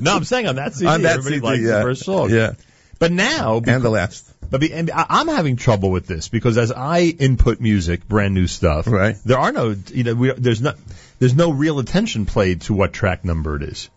No, 0.00 0.16
I'm 0.16 0.24
saying 0.24 0.46
on 0.46 0.56
that 0.56 0.74
CD, 0.74 0.86
on 0.86 1.02
that 1.02 1.18
everybody 1.18 1.36
CD, 1.36 1.46
likes 1.46 1.62
yeah, 1.62 1.76
the 1.78 1.82
first 1.82 2.04
song. 2.04 2.30
yeah, 2.30 2.52
But 2.98 3.12
now, 3.12 3.60
and 3.64 3.82
the 3.82 3.90
last, 3.90 4.24
But 4.50 4.60
be, 4.60 4.72
and 4.72 4.90
I'm 4.94 5.28
having 5.28 5.56
trouble 5.56 5.90
with 5.90 6.06
this 6.06 6.28
because 6.28 6.56
as 6.56 6.72
I 6.72 7.00
input 7.00 7.60
music, 7.60 8.08
brand 8.08 8.32
new 8.32 8.46
stuff, 8.46 8.86
Right. 8.86 9.16
there 9.24 9.38
are 9.38 9.52
no, 9.52 9.74
you 9.92 10.04
know, 10.04 10.14
we, 10.14 10.32
there's 10.32 10.62
not, 10.62 10.76
there's 11.18 11.34
no 11.34 11.50
real 11.50 11.78
attention 11.78 12.24
played 12.26 12.62
to 12.62 12.72
what 12.74 12.92
track 12.92 13.24
number 13.24 13.56
it 13.56 13.62
is. 13.64 13.90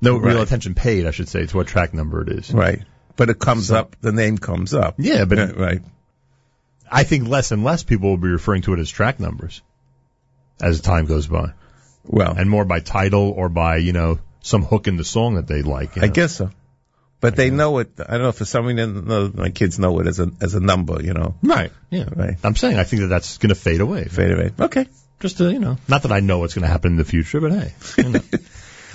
No 0.00 0.18
real 0.18 0.42
attention 0.42 0.74
paid, 0.74 1.06
I 1.06 1.10
should 1.10 1.28
say, 1.28 1.46
to 1.46 1.56
what 1.56 1.66
track 1.66 1.94
number 1.94 2.22
it 2.22 2.28
is. 2.28 2.52
right, 2.52 2.82
but 3.16 3.30
it 3.30 3.38
comes 3.38 3.68
So- 3.68 3.76
up, 3.76 3.96
the 4.00 4.12
name 4.12 4.36
comes 4.38 4.72
up, 4.74 4.96
Yeah, 4.98 5.24
but 5.24 5.38
Yeah, 5.38 5.50
right. 5.56 5.82
I 6.90 7.02
think 7.02 7.26
less 7.26 7.50
and 7.50 7.64
less 7.64 7.82
people 7.82 8.10
will 8.10 8.18
be 8.18 8.28
referring 8.28 8.62
to 8.62 8.74
it 8.74 8.78
as 8.78 8.90
track 8.90 9.18
numbers 9.18 9.62
as 10.60 10.80
time 10.80 11.06
goes 11.06 11.26
by, 11.26 11.52
Well, 12.04 12.34
and 12.36 12.48
more 12.48 12.64
by 12.64 12.80
title 12.80 13.30
or 13.30 13.48
by 13.48 13.78
you 13.78 13.92
know 13.92 14.18
some 14.42 14.62
hook 14.62 14.86
in 14.86 14.96
the 14.96 15.02
song 15.04 15.34
that 15.34 15.48
they 15.48 15.62
like. 15.62 15.96
you 15.96 16.02
I 16.02 16.08
guess 16.08 16.36
so. 16.36 16.50
But 17.26 17.34
they 17.34 17.50
know 17.50 17.78
it. 17.78 17.90
I 17.98 18.12
don't 18.12 18.22
know 18.22 18.32
for 18.32 18.44
some 18.44 18.66
reason 18.66 19.04
no, 19.06 19.30
my 19.34 19.50
kids 19.50 19.80
know 19.80 19.98
it 19.98 20.06
as 20.06 20.20
a 20.20 20.30
as 20.40 20.54
a 20.54 20.60
number. 20.60 21.02
You 21.02 21.12
know, 21.12 21.34
right? 21.42 21.72
Yeah, 21.90 22.04
Right. 22.14 22.36
I'm 22.44 22.54
saying 22.54 22.78
I 22.78 22.84
think 22.84 23.02
that 23.02 23.08
that's 23.08 23.38
going 23.38 23.48
to 23.48 23.56
fade 23.56 23.80
away. 23.80 24.04
fade 24.04 24.30
away. 24.30 24.52
Okay. 24.60 24.86
Just 25.18 25.38
to, 25.38 25.50
you 25.50 25.58
know, 25.58 25.76
not 25.88 26.02
that 26.02 26.12
I 26.12 26.20
know 26.20 26.38
what's 26.38 26.54
going 26.54 26.62
to 26.62 26.68
happen 26.68 26.92
in 26.92 26.98
the 26.98 27.04
future, 27.04 27.40
but 27.40 27.50
hey. 27.50 27.74
you 27.98 28.10
know. 28.10 28.20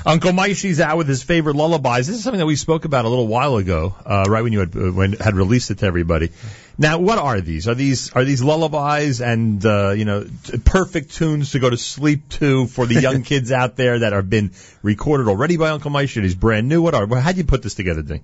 Uncle 0.06 0.32
Maishi's 0.32 0.80
out 0.80 0.98
with 0.98 1.08
his 1.08 1.24
favorite 1.24 1.56
lullabies. 1.56 2.08
This 2.08 2.16
is 2.16 2.24
something 2.24 2.40
that 2.40 2.46
we 2.46 2.56
spoke 2.56 2.86
about 2.86 3.06
a 3.06 3.10
little 3.10 3.28
while 3.28 3.58
ago, 3.58 3.94
uh, 4.06 4.24
right 4.28 4.42
when 4.42 4.54
you 4.54 4.60
had, 4.60 4.76
uh, 4.76 4.92
when 4.92 5.14
had 5.14 5.36
released 5.36 5.72
it 5.72 5.80
to 5.80 5.86
everybody. 5.86 6.32
Now, 6.78 7.00
what 7.00 7.18
are 7.18 7.42
these? 7.42 7.68
Are 7.68 7.75
these 7.75 8.12
are 8.13 8.24
these 8.24 8.42
lullabies 8.42 9.22
and 9.22 9.63
uh, 9.66 9.92
you 9.92 10.06
know 10.06 10.24
t- 10.24 10.58
perfect 10.58 11.16
tunes 11.16 11.51
to 11.51 11.60
go 11.60 11.70
to 11.70 11.78
sleep 11.78 12.30
to 12.40 12.68
for 12.68 12.86
the 12.86 13.00
young 13.00 13.24
kids 13.32 13.51
out 13.51 13.75
there 13.75 14.00
that 14.00 14.13
have 14.13 14.30
been 14.30 14.51
recorded 14.82 15.28
already 15.28 15.58
by 15.58 15.70
Uncle 15.70 15.92
Maishi? 15.92 16.24
He's 16.24 16.36
brand 16.36 16.68
new. 16.70 16.82
What 16.82 16.96
are? 16.96 17.08
How'd 17.08 17.38
you 17.38 17.44
put 17.44 17.62
this 17.62 17.75
together, 17.75 18.01
Ding? 18.01 18.24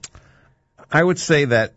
I 0.91 1.03
would 1.03 1.19
say 1.19 1.45
that 1.45 1.73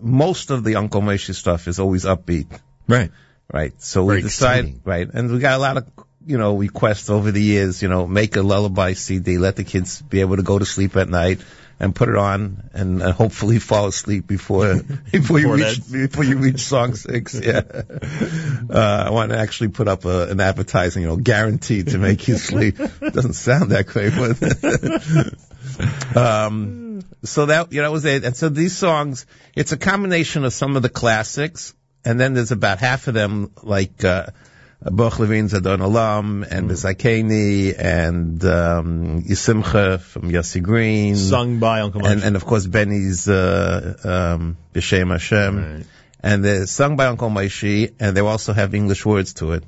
most 0.00 0.50
of 0.50 0.64
the 0.64 0.76
Uncle 0.76 1.00
Moshe 1.00 1.34
stuff 1.34 1.68
is 1.68 1.78
always 1.78 2.04
upbeat. 2.04 2.46
Right. 2.88 3.10
Right. 3.52 3.72
So 3.80 4.06
Very 4.06 4.18
we 4.18 4.22
decide. 4.22 4.58
exciting. 4.58 4.80
Right. 4.84 5.08
And 5.12 5.30
we 5.30 5.38
got 5.38 5.54
a 5.54 5.58
lot 5.58 5.76
of 5.76 5.90
you 6.26 6.38
know 6.38 6.56
requests 6.56 7.10
over 7.10 7.30
the 7.30 7.42
years. 7.42 7.82
You 7.82 7.88
know, 7.88 8.06
make 8.06 8.36
a 8.36 8.42
lullaby 8.42 8.94
CD. 8.94 9.38
Let 9.38 9.56
the 9.56 9.64
kids 9.64 10.02
be 10.02 10.20
able 10.20 10.36
to 10.36 10.42
go 10.42 10.58
to 10.58 10.66
sleep 10.66 10.96
at 10.96 11.08
night. 11.08 11.40
And 11.80 11.94
put 11.94 12.08
it 12.08 12.16
on, 12.16 12.70
and, 12.72 13.02
and 13.02 13.12
hopefully 13.12 13.58
fall 13.58 13.88
asleep 13.88 14.28
before 14.28 14.80
before 15.12 15.40
you 15.40 15.52
reach 15.52 15.80
before 15.90 16.22
you 16.22 16.38
reach 16.38 16.60
song 16.60 16.94
six. 16.94 17.34
Yeah, 17.34 17.62
uh, 18.70 19.04
I 19.06 19.10
want 19.10 19.32
to 19.32 19.38
actually 19.38 19.68
put 19.68 19.88
up 19.88 20.04
a, 20.04 20.30
an 20.30 20.40
advertising, 20.40 21.02
you 21.02 21.08
know, 21.08 21.16
guaranteed 21.16 21.88
to 21.88 21.98
make 21.98 22.28
you 22.28 22.36
sleep. 22.36 22.76
Doesn't 22.76 23.32
sound 23.32 23.72
that 23.72 23.86
great, 23.86 24.12
but 24.14 24.40
um, 26.16 27.02
so 27.24 27.46
that 27.46 27.72
you 27.72 27.78
know 27.78 27.88
that 27.88 27.92
was 27.92 28.04
it. 28.04 28.24
And 28.24 28.36
so 28.36 28.48
these 28.48 28.76
songs, 28.76 29.26
it's 29.54 29.72
a 29.72 29.76
combination 29.76 30.44
of 30.44 30.52
some 30.52 30.76
of 30.76 30.82
the 30.82 30.88
classics, 30.88 31.74
and 32.04 32.20
then 32.20 32.34
there's 32.34 32.52
about 32.52 32.78
half 32.78 33.08
of 33.08 33.14
them 33.14 33.52
like 33.62 34.04
uh, 34.04 34.26
Baruch 34.90 35.18
Levine's 35.18 35.54
Adon 35.54 35.80
Olam 35.80 36.46
and 36.50 36.68
Bezakeni 36.70 37.74
and 37.78 38.44
um, 38.44 39.22
Yisimcha 39.22 39.98
from 40.00 40.30
Yossi 40.30 40.62
Green, 40.62 41.16
Sung 41.16 41.58
by 41.58 41.80
Uncle 41.80 42.02
Maishi. 42.02 42.12
and 42.12 42.22
and 42.24 42.36
of 42.36 42.44
course 42.44 42.66
Benny's 42.66 43.28
uh, 43.28 43.96
um, 44.36 44.56
B'Shem 44.74 45.10
Hashem, 45.10 45.56
Right. 45.76 45.86
and 46.20 46.44
they're 46.44 46.66
sung 46.66 46.96
by 46.96 47.06
Uncle 47.06 47.30
Maishi, 47.30 47.92
and 47.98 48.14
they 48.16 48.20
also 48.20 48.52
have 48.52 48.74
English 48.74 49.06
words 49.06 49.34
to 49.34 49.52
it. 49.52 49.64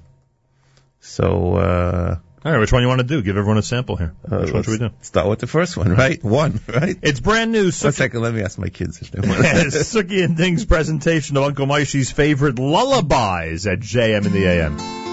So. 1.00 1.54
Uh, 1.54 2.16
All 2.44 2.52
right, 2.52 2.58
which 2.58 2.72
one 2.72 2.82
you 2.82 2.88
want 2.88 3.00
to 3.00 3.06
do? 3.06 3.22
Give 3.22 3.36
everyone 3.36 3.58
a 3.58 3.62
sample 3.62 3.96
here. 3.96 4.14
uh, 4.30 4.38
Which 4.38 4.52
one 4.52 4.62
should 4.64 4.70
we 4.72 4.78
do? 4.78 4.90
Start 5.00 5.28
with 5.28 5.38
the 5.38 5.46
first 5.46 5.76
one, 5.76 5.90
right? 5.92 6.22
One, 6.42 6.60
right? 6.68 6.96
It's 7.02 7.20
brand 7.20 7.52
new. 7.52 7.62
One 7.64 7.70
Suki, 7.72 7.92
second, 7.94 8.20
let 8.20 8.34
me 8.34 8.42
ask 8.42 8.58
my 8.58 8.68
kids 8.68 9.00
if 9.00 9.10
they 9.12 9.26
want. 9.26 9.40
Suki 9.44 10.22
and 10.24 10.36
Ding's 10.36 10.64
presentation 10.66 11.36
of 11.38 11.44
Uncle 11.44 11.66
Maishi's 11.66 12.10
favorite 12.12 12.58
lullabies 12.58 13.66
at 13.66 13.80
JM 13.80 14.26
in 14.26 14.32
the 14.32 14.44
AM. 14.46 15.05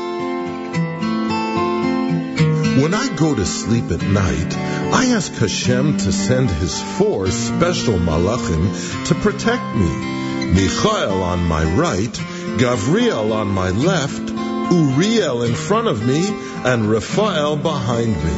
When 2.81 2.95
I 2.95 3.15
go 3.15 3.35
to 3.35 3.45
sleep 3.45 3.91
at 3.91 4.01
night, 4.01 4.57
I 4.57 5.05
ask 5.15 5.31
Hashem 5.33 5.97
to 5.97 6.11
send 6.11 6.49
his 6.49 6.81
four 6.81 7.29
special 7.29 7.99
malachim 7.99 9.07
to 9.09 9.15
protect 9.15 9.75
me. 9.75 10.13
Michael 10.53 11.21
on 11.21 11.45
my 11.45 11.63
right, 11.63 12.13
Gavriel 12.57 13.31
on 13.31 13.49
my 13.49 13.69
left, 13.69 14.27
Uriel 14.71 15.43
in 15.43 15.53
front 15.53 15.87
of 15.87 16.03
me, 16.05 16.21
and 16.65 16.89
Raphael 16.89 17.57
behind 17.57 18.15
me. 18.15 18.37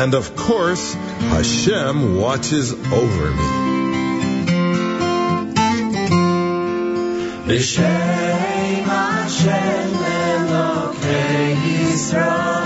And 0.00 0.14
of 0.14 0.36
course, 0.36 0.92
Hashem 0.92 2.16
watches 2.16 2.72
over 2.72 3.30
me. 3.30 3.66
B'Shem 7.48 8.82
Hashem 8.84 9.88
Elokei 10.18 11.54
Yisrael 11.54 12.65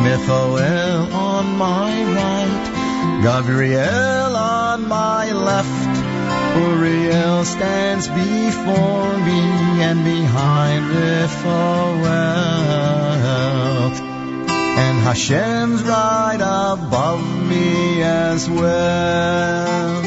Michael 0.00 1.12
on 1.14 1.58
my 1.58 1.92
right, 2.16 3.20
Gabriel 3.22 4.36
on 4.36 4.88
my 4.88 5.32
left. 5.32 5.92
Uriel 6.56 7.44
stands 7.44 8.08
before 8.08 9.18
me 9.28 9.42
and 9.86 10.04
behind 10.04 10.88
Raphael. 10.88 12.02
And 14.84 14.98
Hashem's 15.00 15.82
right 15.82 16.40
above 16.40 17.24
me 17.48 18.02
as 18.02 18.48
well. 18.48 20.02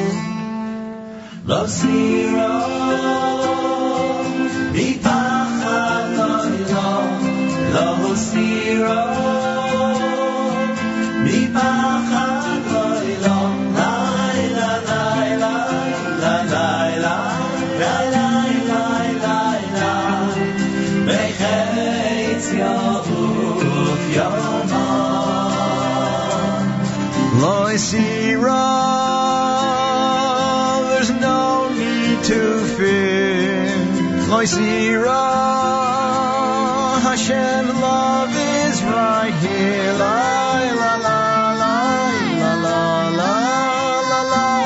Love 1.46 1.70
zero. 1.70 3.55
Sira, 28.36 28.68
there's 30.90 31.10
no 31.10 31.70
need 31.70 32.22
to 32.26 32.66
fear. 32.76 34.28
Loi 34.28 34.44
Sira, 34.44 35.24
Hashem 37.08 37.68
love 37.80 38.36
is 38.36 38.84
right 38.84 39.34
here. 39.40 39.94
La 39.94 40.60
la 40.82 40.96
la 41.06 41.54
la 41.62 41.76
la 42.42 42.54
la 42.66 43.10
la 43.20 43.32
la 44.02 44.22
la 44.22 44.42
la 44.42 44.66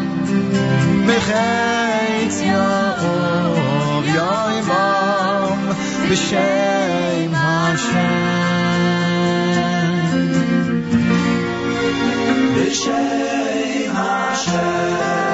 Hashem, 12.85 13.87
Hashem. 13.95 15.32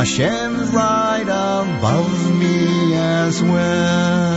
Hashem's 0.00 0.70
right 0.70 1.28
above 1.28 2.34
me 2.38 2.94
as 2.94 3.42
well. 3.42 4.29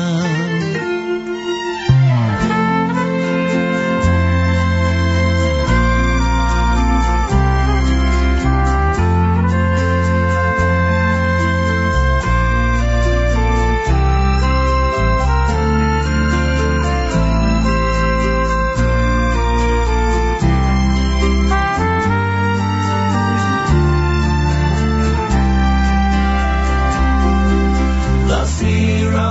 Zero. 28.63 29.29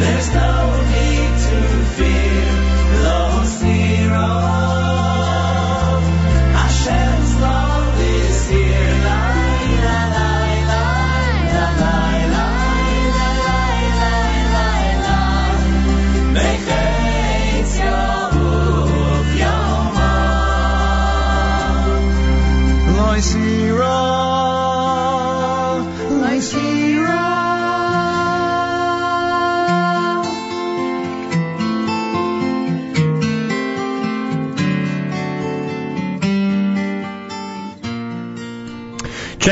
There's 0.00 0.28
no 0.34 0.52
need 0.94 1.32
to 1.46 1.58
fear. 1.96 2.59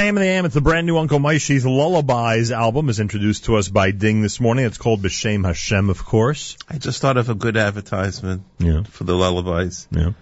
JM 0.09 0.17
and 0.17 0.19
the 0.19 0.27
AM, 0.27 0.45
it's 0.47 0.55
the 0.55 0.63
brand 0.63 0.87
new 0.87 0.97
Uncle 0.97 1.19
Moishy's 1.19 1.67
Lullabies 1.67 2.51
album 2.51 2.89
is 2.89 2.99
introduced 2.99 3.45
to 3.45 3.57
us 3.57 3.69
by 3.69 3.91
Ding 3.91 4.23
this 4.23 4.41
morning. 4.41 4.65
It's 4.65 4.79
called 4.79 5.03
B'Shem 5.03 5.45
Hashem, 5.45 5.91
of 5.91 6.03
course. 6.03 6.57
I 6.67 6.79
just 6.79 7.03
thought 7.03 7.19
of 7.19 7.29
a 7.29 7.35
good 7.35 7.59
advertisement 7.59 8.43
Yeah. 8.59 8.85
for 8.85 9.05
the 9.05 9.15
lullabies. 9.15 9.87
Yeah. 9.91 10.13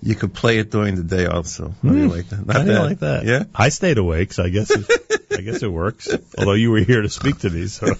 You 0.00 0.14
could 0.14 0.32
play 0.32 0.60
it 0.60 0.70
during 0.70 0.94
the 0.94 1.02
day 1.02 1.26
also. 1.26 1.74
How 1.82 1.88
do 1.90 1.94
you 1.94 2.04
hmm. 2.04 2.10
like 2.10 2.28
that? 2.30 2.46
Not 2.46 2.56
How 2.56 2.62
do 2.62 2.72
you 2.72 2.78
like 2.78 3.00
that? 3.00 3.26
Yeah. 3.26 3.44
I 3.54 3.68
stayed 3.68 3.98
awake, 3.98 4.32
so 4.32 4.44
I 4.44 4.48
guess 4.48 4.70
it, 4.70 5.23
I 5.36 5.40
guess 5.40 5.62
it 5.62 5.72
works. 5.72 6.08
Although 6.38 6.52
you 6.54 6.70
were 6.70 6.78
here 6.80 7.02
to 7.02 7.08
speak 7.08 7.38
to 7.40 7.50
me, 7.50 7.66
so. 7.66 7.86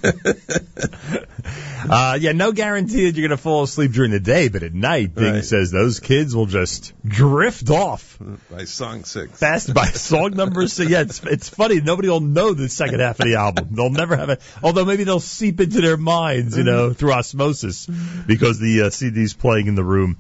uh, 1.89 2.19
yeah, 2.21 2.33
no 2.33 2.53
guarantee 2.53 3.07
that 3.07 3.17
you're 3.17 3.29
going 3.29 3.37
to 3.37 3.43
fall 3.43 3.63
asleep 3.63 3.93
during 3.93 4.11
the 4.11 4.21
day, 4.21 4.49
but 4.49 4.63
at 4.63 4.73
night, 4.75 5.15
Ding 5.15 5.35
Right. 5.35 5.45
says 5.45 5.71
those 5.71 6.01
kids 6.01 6.35
will 6.35 6.47
just 6.47 6.93
drift 7.07 7.71
off 7.71 8.19
By 8.51 8.65
song 8.65 9.05
six. 9.05 9.39
fast 9.39 9.73
by 9.75 9.87
song 9.87 10.33
number 10.33 10.67
six. 10.69 10.91
Yeah, 10.91 11.03
it's, 11.03 11.23
it's 11.25 11.49
funny. 11.49 11.81
Nobody 11.81 12.09
will 12.09 12.21
know 12.21 12.55
the 12.55 12.69
second 12.69 13.01
half 13.01 13.19
of 13.21 13.27
the 13.27 13.35
album. 13.37 13.69
They'll 13.73 13.91
never 13.91 14.17
have 14.17 14.31
it. 14.31 14.41
Although 14.63 14.85
maybe 14.85 15.05
they'll 15.05 15.21
seep 15.21 15.61
into 15.61 15.81
their 15.81 15.97
minds, 15.97 16.57
you 16.57 16.65
know, 16.65 16.93
through 16.93 17.13
osmosis 17.13 17.87
because 17.87 18.59
the 18.59 18.83
uh, 18.83 18.91
CD's 18.91 19.35
playing 19.35 19.67
in 19.67 19.75
the 19.75 19.85
room. 19.85 20.17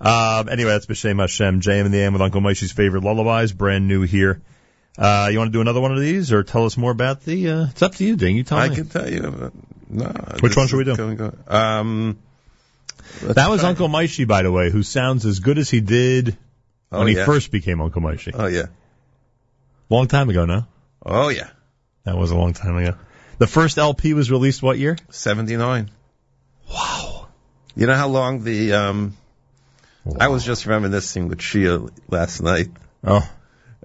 Um, 0.00 0.48
anyway, 0.48 0.70
that's 0.70 0.86
B'Shem 0.86 1.18
Hashem, 1.20 1.60
JM 1.60 1.84
in 1.86 1.92
the 1.92 1.98
AM 1.98 2.12
with 2.14 2.22
Uncle 2.22 2.40
Moishy's 2.40 2.72
favorite 2.72 3.02
lullabies, 3.04 3.52
brand 3.52 3.86
new 3.86 4.02
here. 4.02 4.40
Uh, 4.98 5.28
you 5.32 5.38
want 5.38 5.48
to 5.48 5.52
do 5.52 5.60
another 5.60 5.80
one 5.80 5.92
of 5.92 6.00
these 6.00 6.32
or 6.32 6.42
tell 6.42 6.66
us 6.66 6.76
more 6.76 6.90
about 6.90 7.22
the, 7.24 7.48
uh, 7.50 7.66
it's 7.70 7.82
up 7.82 7.94
to 7.94 8.04
you, 8.04 8.16
Ding. 8.16 8.36
You 8.36 8.42
tell 8.42 8.58
I 8.58 8.68
me. 8.68 8.74
I 8.74 8.76
can 8.76 8.88
tell 8.88 9.10
you. 9.10 9.52
No. 9.88 10.06
Which 10.40 10.56
one 10.56 10.66
should 10.68 10.76
we 10.76 10.84
do? 10.84 11.32
Um, 11.48 12.18
that 13.22 13.48
was 13.50 13.60
try- 13.60 13.70
Uncle 13.70 13.88
Moishy, 13.88 14.26
by 14.26 14.42
the 14.42 14.52
way, 14.52 14.70
who 14.70 14.82
sounds 14.82 15.24
as 15.26 15.38
good 15.40 15.58
as 15.58 15.70
he 15.70 15.80
did 15.80 16.36
Oh, 16.92 16.98
when 16.98 17.08
he 17.08 17.14
yeah. 17.14 17.24
first 17.24 17.50
became 17.52 17.80
Uncle 17.80 18.02
Moishy. 18.02 18.32
Oh 18.34 18.46
yeah. 18.46 18.66
Long 19.88 20.06
time 20.08 20.28
ago 20.28 20.44
now. 20.44 20.66
Oh 21.06 21.28
yeah. 21.28 21.48
That 22.04 22.16
was 22.16 22.30
a 22.32 22.36
long 22.36 22.52
time 22.52 22.76
ago. 22.76 22.96
The 23.38 23.46
first 23.46 23.78
LP 23.78 24.12
was 24.14 24.30
released 24.30 24.62
what 24.62 24.76
year? 24.78 24.96
Seventy 25.10 25.56
nine. 25.56 25.90
Wow. 26.68 27.28
You 27.76 27.86
know 27.86 27.94
how 27.94 28.08
long 28.08 28.42
the 28.44 28.72
um. 28.74 29.16
I 30.18 30.28
was 30.28 30.44
just 30.44 30.66
reminiscing 30.66 31.28
with 31.28 31.38
Shia 31.38 31.90
last 32.08 32.40
night 32.42 32.68
Oh, 33.04 33.28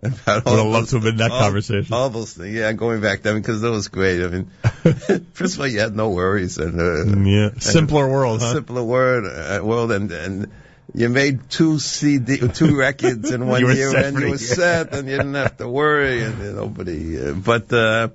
about 0.04 0.46
would 0.46 0.58
have 0.58 0.68
loved 0.68 0.90
to 0.90 0.96
have 0.98 1.04
been 1.04 1.18
that 1.18 1.32
all- 1.32 1.40
conversation. 1.40 1.94
All 1.94 2.10
those 2.10 2.34
things, 2.34 2.54
yeah, 2.56 2.72
going 2.74 3.02
back 3.02 3.22
then 3.24 3.36
because 3.36 3.62
that 3.62 3.72
was 3.72 3.88
great. 3.88 4.22
I 4.24 4.28
mean, 4.28 4.46
first 5.34 5.56
of 5.56 5.60
all, 5.62 5.68
you 5.68 5.80
had 5.80 5.96
no 5.96 6.10
worries 6.10 6.58
and 6.58 6.80
uh, 6.80 7.06
yeah, 7.30 7.50
simpler 7.60 8.08
world, 8.10 8.42
huh? 8.42 8.54
simpler 8.54 8.84
word 8.84 9.26
uh, 9.26 9.64
world, 9.66 9.92
and 9.92 10.12
and 10.12 10.52
you 10.94 11.10
made 11.10 11.50
two 11.50 11.80
CD, 11.80 12.48
two 12.48 12.76
records 12.78 13.32
in 13.32 13.48
one 13.56 13.62
year, 13.76 13.96
and 13.98 14.16
you 14.18 14.22
were 14.24 14.28
year. 14.30 14.38
set, 14.38 14.94
and 14.94 15.08
you 15.10 15.18
didn't 15.18 15.34
have 15.34 15.58
to 15.58 15.68
worry, 15.68 16.24
and 16.24 16.56
nobody. 16.56 17.20
Uh, 17.20 17.34
but 17.34 17.72
uh, 17.74 18.10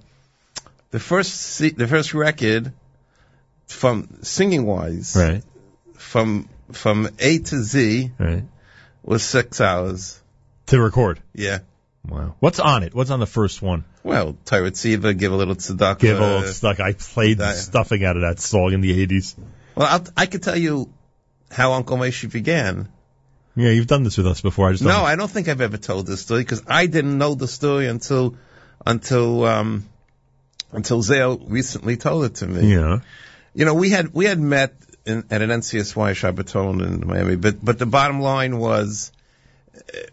the 0.90 1.00
first 1.00 1.32
C- 1.32 1.70
the 1.70 1.88
first 1.88 2.14
record, 2.14 2.72
from 3.66 4.08
singing 4.22 4.64
wise, 4.66 5.16
Right, 5.16 5.42
from 5.94 6.48
from 6.72 7.08
A 7.18 7.38
to 7.38 7.62
Z 7.62 8.12
right. 8.18 8.44
was 9.02 9.22
six 9.22 9.60
hours. 9.60 10.20
To 10.66 10.80
record. 10.80 11.20
Yeah. 11.34 11.60
Wow. 12.08 12.34
What's 12.40 12.58
on 12.58 12.82
it? 12.82 12.94
What's 12.94 13.10
on 13.10 13.20
the 13.20 13.26
first 13.26 13.60
one? 13.60 13.84
Well, 14.02 14.36
Tyrant 14.44 14.76
Siva, 14.76 15.12
give 15.12 15.32
a 15.32 15.36
little 15.36 15.54
tzedakah. 15.54 15.98
Give 15.98 16.18
a 16.18 16.26
little 16.26 16.48
stuck. 16.48 16.80
I 16.80 16.92
played 16.94 17.38
the 17.38 17.44
that- 17.44 17.56
stuffing 17.56 18.04
out 18.04 18.16
of 18.16 18.22
that 18.22 18.40
song 18.40 18.72
in 18.72 18.80
the 18.80 19.06
80s. 19.06 19.36
Well, 19.74 19.86
I'll, 19.86 20.04
I 20.16 20.26
could 20.26 20.42
tell 20.42 20.56
you 20.56 20.92
how 21.50 21.72
Uncle 21.74 21.98
Moshe 21.98 22.30
began. 22.30 22.88
Yeah, 23.56 23.70
you've 23.70 23.86
done 23.86 24.04
this 24.04 24.16
with 24.16 24.26
us 24.26 24.40
before. 24.40 24.68
I 24.68 24.72
just 24.72 24.84
No, 24.84 25.02
I 25.02 25.16
don't 25.16 25.30
think 25.30 25.48
I've 25.48 25.60
ever 25.60 25.76
told 25.76 26.06
this 26.06 26.22
story 26.22 26.42
because 26.42 26.62
I 26.66 26.86
didn't 26.86 27.18
know 27.18 27.34
the 27.34 27.48
story 27.48 27.86
until 27.88 28.36
until 28.86 29.44
um 29.44 29.88
until 30.72 31.02
Zale 31.02 31.36
recently 31.38 31.96
told 31.96 32.24
it 32.24 32.36
to 32.36 32.46
me. 32.46 32.72
Yeah. 32.72 33.00
You 33.54 33.64
know, 33.64 33.74
we 33.74 33.90
had 33.90 34.14
we 34.14 34.24
had 34.26 34.38
met 34.38 34.74
in, 35.04 35.24
at 35.30 35.42
an 35.42 35.50
NCSY 35.50 36.12
Shabbaton 36.12 36.80
in 36.86 37.06
Miami, 37.06 37.36
but 37.36 37.62
but 37.62 37.78
the 37.78 37.86
bottom 37.86 38.20
line 38.20 38.56
was, 38.58 39.12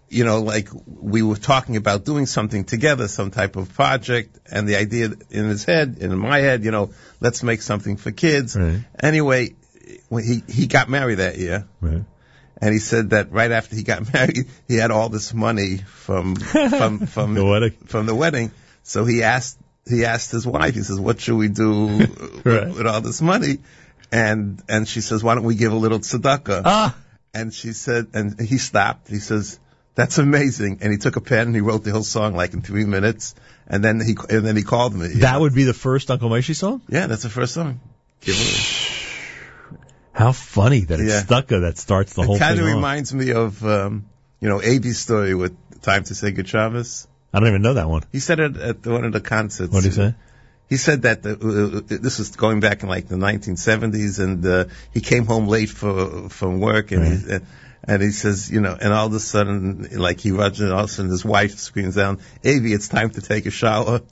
you 0.09 0.23
know, 0.23 0.41
like 0.41 0.69
we 0.85 1.21
were 1.21 1.35
talking 1.35 1.75
about 1.75 2.05
doing 2.05 2.25
something 2.25 2.63
together, 2.63 3.07
some 3.07 3.31
type 3.31 3.55
of 3.55 3.73
project, 3.73 4.37
and 4.51 4.67
the 4.67 4.75
idea 4.77 5.09
in 5.29 5.45
his 5.45 5.65
head, 5.65 5.97
in 5.99 6.17
my 6.17 6.39
head, 6.39 6.63
you 6.63 6.71
know, 6.71 6.91
let's 7.19 7.43
make 7.43 7.61
something 7.61 7.97
for 7.97 8.11
kids. 8.11 8.55
Right. 8.55 8.79
Anyway, 8.99 9.55
when 10.09 10.23
he 10.23 10.43
he 10.47 10.67
got 10.67 10.89
married 10.89 11.15
that 11.15 11.37
year. 11.37 11.67
Right. 11.81 12.03
And 12.59 12.73
he 12.73 12.79
said 12.79 13.11
that 13.11 13.31
right 13.31 13.51
after 13.51 13.75
he 13.75 13.83
got 13.83 14.11
married, 14.13 14.47
he 14.67 14.75
had 14.77 14.89
all 14.91 15.09
this 15.09 15.33
money 15.33 15.77
from 15.77 16.35
from 16.35 16.99
from 17.07 17.33
The 17.35 17.45
wedding. 17.45 17.71
from 17.85 18.05
the 18.05 18.15
wedding. 18.15 18.51
So 18.83 19.05
he 19.05 19.23
asked 19.23 19.57
he 19.87 20.05
asked 20.05 20.31
his 20.31 20.45
wife. 20.47 20.73
He 20.75 20.81
says, 20.81 20.99
"What 20.99 21.19
should 21.21 21.35
we 21.37 21.49
do 21.49 21.85
with, 22.43 22.43
with 22.43 22.87
all 22.87 23.01
this 23.01 23.21
money?" 23.21 23.59
And 24.11 24.61
and 24.69 24.87
she 24.87 25.01
says, 25.01 25.23
"Why 25.23 25.35
don't 25.35 25.43
we 25.43 25.55
give 25.55 25.71
a 25.71 25.75
little 25.75 25.99
tzedakah?" 25.99 26.61
Ah. 26.65 26.95
And 27.33 27.53
she 27.53 27.73
said, 27.73 28.07
and 28.13 28.39
he 28.39 28.57
stopped. 28.57 29.07
He 29.07 29.19
says, 29.19 29.59
"That's 29.95 30.17
amazing." 30.17 30.79
And 30.81 30.91
he 30.91 30.97
took 30.97 31.15
a 31.15 31.21
pen 31.21 31.47
and 31.47 31.55
he 31.55 31.61
wrote 31.61 31.83
the 31.83 31.91
whole 31.91 32.03
song 32.03 32.35
like 32.35 32.53
in 32.53 32.61
three 32.61 32.85
minutes. 32.85 33.35
And 33.67 33.83
then 33.83 33.99
he 33.99 34.15
and 34.29 34.45
then 34.45 34.55
he 34.55 34.63
called 34.63 34.95
me. 34.95 35.07
That 35.19 35.39
would 35.39 35.53
be 35.53 35.63
the 35.65 35.73
first 35.73 36.09
Uncle 36.09 36.29
Moshe 36.29 36.55
song? 36.55 36.81
yeah, 36.89 37.07
that's 37.07 37.23
the 37.23 37.29
first 37.29 37.53
song. 37.53 37.79
Give 38.21 38.35
it. 38.35 39.77
How 40.13 40.31
funny 40.31 40.79
that 40.81 40.99
it's 40.99 41.09
Yeah. 41.09 41.21
Stucca 41.23 41.61
that 41.61 41.77
starts 41.77 42.13
the 42.13 42.23
whole 42.23 42.37
It 42.37 42.39
kind 42.39 42.59
of 42.59 42.65
reminds 42.65 43.13
me 43.13 43.31
of 43.31 43.63
um, 43.63 44.05
you 44.39 44.49
know 44.49 44.59
Avi's 44.61 44.99
story 44.99 45.35
with 45.35 45.55
"Time 45.81 46.03
to 46.05 46.15
Say 46.15 46.31
Good 46.31 46.47
Shabbos." 46.47 47.07
I 47.33 47.39
don't 47.39 47.49
even 47.49 47.61
know 47.61 47.75
that 47.75 47.89
one. 47.89 48.03
He 48.11 48.19
said 48.19 48.39
it 48.39 48.57
at 48.57 48.85
one 48.87 49.03
of 49.03 49.11
the 49.11 49.21
concerts. 49.21 49.71
What 49.71 49.83
did 49.83 49.89
he 49.89 49.95
say? 49.95 50.15
He 50.69 50.77
said 50.77 51.03
that 51.03 51.23
the, 51.23 51.31
uh, 51.31 51.97
this 52.01 52.19
was 52.19 52.35
going 52.35 52.59
back 52.59 52.83
in 52.83 52.89
like 52.89 53.07
the 53.07 53.15
1970s, 53.15 54.19
and 54.19 54.45
uh, 54.45 54.65
he 54.93 54.99
came 55.01 55.25
home 55.25 55.47
late 55.47 55.69
for 55.69 56.29
from 56.29 56.59
work, 56.59 56.91
and 56.91 57.05
he, 57.05 57.33
uh, 57.33 57.39
and 57.85 58.01
he 58.01 58.11
says, 58.11 58.51
you 58.51 58.59
know, 58.59 58.77
and 58.79 58.91
all 58.91 59.07
of 59.07 59.13
a 59.13 59.19
sudden, 59.19 59.87
like 59.97 60.19
he 60.19 60.31
runs, 60.31 60.59
and 60.59 60.73
all 60.73 60.79
of 60.83 60.85
a 60.85 60.87
sudden 60.89 61.09
his 61.09 61.23
wife 61.23 61.57
screams 61.57 61.95
down, 61.95 62.19
"Avi, 62.45 62.73
it's 62.73 62.89
time 62.89 63.11
to 63.11 63.21
take 63.21 63.45
a 63.45 63.51
shower." 63.51 64.01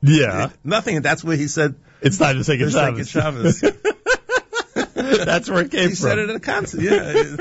Yeah. 0.00 0.50
Nothing, 0.62 1.02
that's 1.02 1.24
where 1.24 1.36
he 1.36 1.48
said, 1.48 1.74
It's 2.00 2.18
time 2.18 2.38
to 2.38 2.44
take 2.44 2.60
good 2.60 2.68
"It's 2.68 2.76
like 2.76 2.98
a. 2.98 3.04
Shabbos." 3.04 3.60
That's 4.94 5.50
where 5.50 5.64
it 5.64 5.70
came 5.72 5.88
he 5.90 5.94
from. 5.96 5.96
said 5.96 6.18
it 6.18 6.30
at 6.30 6.36
a 6.36 6.40
concert. 6.40 6.80
Yeah. 6.80 7.36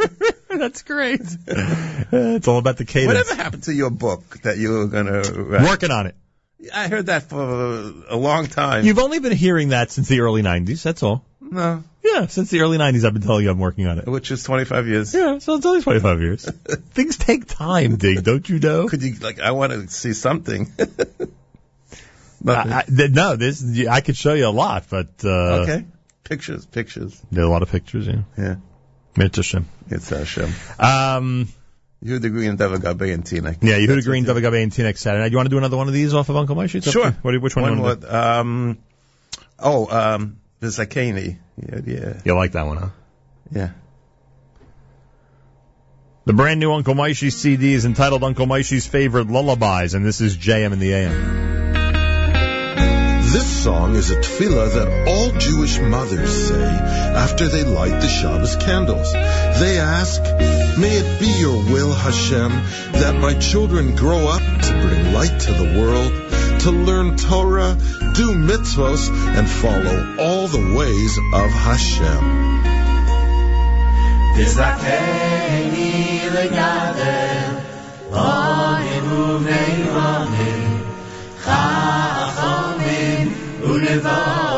That's 0.58 0.82
great. 0.84 1.22
it's 1.48 2.48
all 2.48 2.58
about 2.58 2.78
the 2.78 2.86
cadence. 2.86 3.08
Whatever 3.08 3.36
happened 3.44 3.64
to 3.64 3.74
your 3.74 3.92
book 3.92 4.40
that 4.42 4.58
you 4.58 4.72
were 4.72 4.88
gonna 4.88 5.22
write? 5.22 5.70
Working 5.70 5.92
on 5.92 6.08
it. 6.08 6.16
I 6.74 6.88
heard 6.88 7.06
that 7.08 7.24
for 7.24 7.94
a 8.10 8.16
long 8.16 8.48
time. 8.48 8.86
You've 8.86 9.00
only 9.00 9.20
been 9.20 9.32
hearing 9.32 9.70
that 9.70 9.92
since 9.92 10.08
the 10.08 10.22
early 10.22 10.42
90s. 10.42 10.82
That's 10.84 11.04
all. 11.04 11.24
no, 11.40 11.84
Yeah, 12.04 12.26
since 12.28 12.50
the 12.50 12.62
early 12.62 12.78
90s, 12.78 13.06
I've 13.06 13.14
been 13.14 13.22
telling 13.22 13.44
you 13.44 13.52
I'm 13.52 13.60
working 13.60 13.86
on 13.88 14.00
it. 14.00 14.08
which 14.08 14.32
is 14.32 14.44
25 14.44 14.88
years. 14.88 15.14
Yeah, 15.14 15.38
so 15.38 15.56
it's 15.56 15.66
only 15.66 15.82
25 15.82 16.22
years. 16.22 16.46
Things 16.92 17.18
take 17.18 17.46
time, 17.46 17.98
Ding, 17.98 18.22
don't 18.22 18.48
you 18.50 18.60
know? 18.60 18.88
Could 18.88 19.04
you 19.04 19.16
like? 19.16 19.40
I 19.40 19.52
want 19.52 19.72
to 19.72 19.88
see 19.88 20.14
something. 20.14 20.72
I, 22.48 22.52
I, 22.54 22.84
no, 22.88 23.36
this 23.36 23.64
I 23.88 24.02
could 24.02 24.16
show 24.16 24.34
you 24.34 24.48
a 24.48 24.50
lot, 24.50 24.86
but 24.90 25.10
uh, 25.24 25.64
okay. 25.64 25.86
Pictures, 26.24 26.66
pictures. 26.66 27.20
there 27.32 27.44
are 27.44 27.48
a 27.48 27.50
lot 27.50 27.62
of 27.62 27.70
pictures. 27.70 28.08
Yeah, 28.08 28.22
Yeah. 28.38 28.56
It's 29.16 29.38
a 29.38 29.44
shame. 29.44 29.66
It's 29.90 30.10
Hashem. 30.10 30.52
Um, 30.80 31.48
You 32.02 32.14
heard 32.14 32.22
the 32.22 32.30
green 32.30 32.56
David 32.56 32.82
Gabe 32.82 33.14
and 33.14 33.26
Tina. 33.26 33.56
yeah, 33.62 33.78
you 33.78 33.88
heard 33.88 33.98
Yehuda 34.00 34.06
Green, 34.06 34.24
David 34.24 34.44
Gabe, 34.44 34.54
and 34.54 34.72
T 34.72 34.84
next 34.84 35.02
Saturday. 35.02 35.24
night. 35.24 35.32
You 35.32 35.38
want 35.38 35.48
to 35.48 35.50
do 35.50 35.58
another 35.58 35.78
one 35.78 35.88
of 35.88 35.94
these 35.94 36.14
off 36.14 36.30
of 36.30 36.36
Uncle 36.36 36.56
Moshe? 36.56 36.76
It's 36.76 36.92
Sure. 36.92 37.12
What, 37.22 37.42
which 37.42 37.56
one, 37.56 37.64
One 37.64 37.78
you 37.78 37.84
want 37.84 38.02
to 38.02 38.08
more. 38.08 38.16
Um, 38.16 38.78
oh, 39.58 39.88
um, 39.90 40.38
the 40.60 40.68
Zakani. 40.68 41.38
Yeah, 41.58 41.80
yeah. 41.86 42.22
You 42.24 42.36
like 42.36 42.52
that 42.52 42.68
one, 42.68 42.78
huh? 42.78 42.90
yeah. 43.52 43.70
The 46.26 46.34
brand 46.34 46.60
new 46.60 46.74
Uncle 46.74 46.94
Moshe 46.94 47.32
CD 47.32 47.74
is 47.74 47.86
entitled 47.86 48.24
Uncle 48.24 48.46
Moshe's 48.46 48.86
Favorite 48.86 49.28
Lullabies, 49.30 49.94
and 49.94 50.06
this 50.06 50.20
is 50.22 50.38
JM 50.38 50.74
in 50.74 50.80
the 50.80 50.94
AM. 50.94 51.48
This 53.32 53.64
song 53.64 53.96
is 53.96 54.12
a 54.12 54.16
tefillah 54.18 54.74
that 54.74 55.08
all 55.08 55.32
Jewish 55.40 55.80
mothers 55.80 56.48
say 56.50 56.64
after 56.64 57.48
they 57.48 57.64
light 57.64 58.02
the 58.02 58.08
Shabbos 58.08 58.56
candles. 58.58 59.12
They 59.14 59.80
ask, 59.80 60.22
May 60.79 60.97
it 60.97 61.21
be 61.21 61.27
your 61.27 61.59
will, 61.73 61.93
Hashem, 61.93 62.51
that 62.93 63.15
my 63.15 63.35
children 63.35 63.95
grow 63.95 64.27
up 64.27 64.41
to 64.41 64.73
bring 64.83 65.13
light 65.13 65.39
to 65.47 65.53
the 65.53 65.69
world, 65.79 66.13
to 66.63 66.71
learn 66.71 67.17
Torah, 67.17 67.77
do 68.15 68.35
mitzvos, 68.35 69.11
and 69.37 69.47
follow 69.49 70.17
all 70.19 70.49
the 70.49 70.65
ways 70.79 71.19
of 71.35 71.51
Hashem. 71.51 72.23
תזכני 74.37 76.21
לגדל, 76.35 77.53
עונים 78.11 79.13
ובני 79.13 79.83
בנים, 79.95 80.83
חכמים 81.45 83.33
ונבונים. 83.63 84.56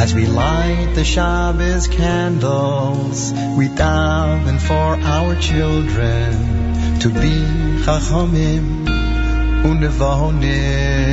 As 0.00 0.14
we 0.14 0.26
light 0.26 0.92
the 0.94 1.04
Shabbos 1.04 1.88
candles, 1.88 3.32
we 3.56 3.68
daven 3.68 4.58
for 4.60 4.96
our 5.14 5.34
children 5.40 6.98
to 7.00 7.10
be 7.10 7.34
Chachomim 7.84 8.86
Unevonim. 9.68 11.08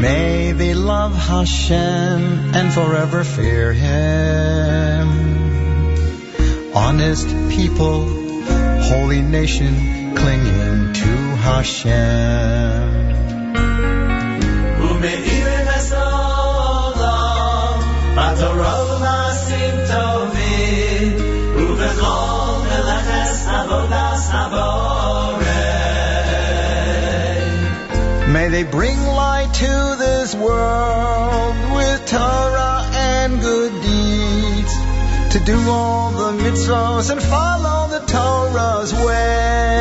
May 0.00 0.52
they 0.52 0.74
love 0.74 1.14
Hashem 1.14 2.54
and 2.54 2.72
forever 2.72 3.24
fear 3.24 3.72
Him 3.72 4.69
honest 6.74 7.26
people, 7.50 8.06
holy 8.82 9.22
nation, 9.22 10.14
clinging 10.16 10.92
to 10.92 11.16
Hashem. 11.46 13.00
May 28.32 28.48
they 28.48 28.62
bring 28.62 28.96
light 29.02 29.52
to 29.54 29.96
this 29.98 30.34
world 30.36 31.74
with 31.74 32.06
Torah 32.06 32.88
and 32.94 33.40
good 33.40 33.72
deeds 33.82 33.89
to 35.30 35.38
do 35.38 35.70
all 35.70 36.10
the 36.10 36.42
mitzvahs 36.42 37.10
and 37.10 37.22
follow 37.22 37.88
the 37.88 38.04
Torah's 38.06 38.92
way. 38.92 39.80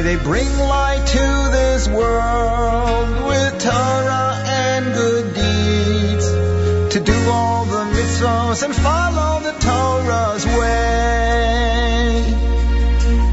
May 0.00 0.02
they 0.02 0.16
bring 0.16 0.58
light 0.58 1.06
to 1.06 1.48
this 1.52 1.88
world 1.88 3.26
with 3.28 3.60
Torah 3.60 4.42
and 4.46 4.94
good 4.94 5.34
deeds 5.34 6.26
to 6.94 7.00
do 7.00 7.30
all 7.30 7.64
the 7.64 7.84
mitzvahs 7.96 8.62
and 8.62 8.74
follow 8.74 9.40
the 9.40 9.49
Torah's 9.70 10.46
way. 10.58 12.24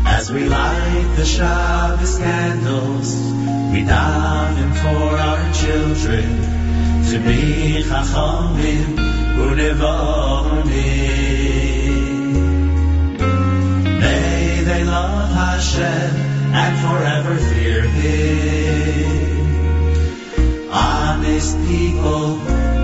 As 0.05 0.25
we 0.31 0.41
light 0.47 1.13
the 1.15 1.25
Shabbos 1.25 2.17
candles, 2.17 3.09
we 3.71 3.79
daven 3.93 4.71
for 4.83 5.05
our 5.27 5.41
children 5.61 6.27
to 7.09 7.15
be 7.27 7.41
Chachamim 7.89 8.89
unevonim. 9.45 10.67
May 14.03 14.61
they 14.69 14.83
love 14.83 15.29
Hashem 15.41 16.11
and 16.63 16.73
forever 16.85 17.35
fear 17.49 17.81
Him. 17.97 19.37
Honest 20.71 21.53
people, 21.67 22.25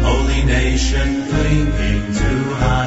holy 0.07 0.41
nation. 0.43 1.23
to 1.33 1.72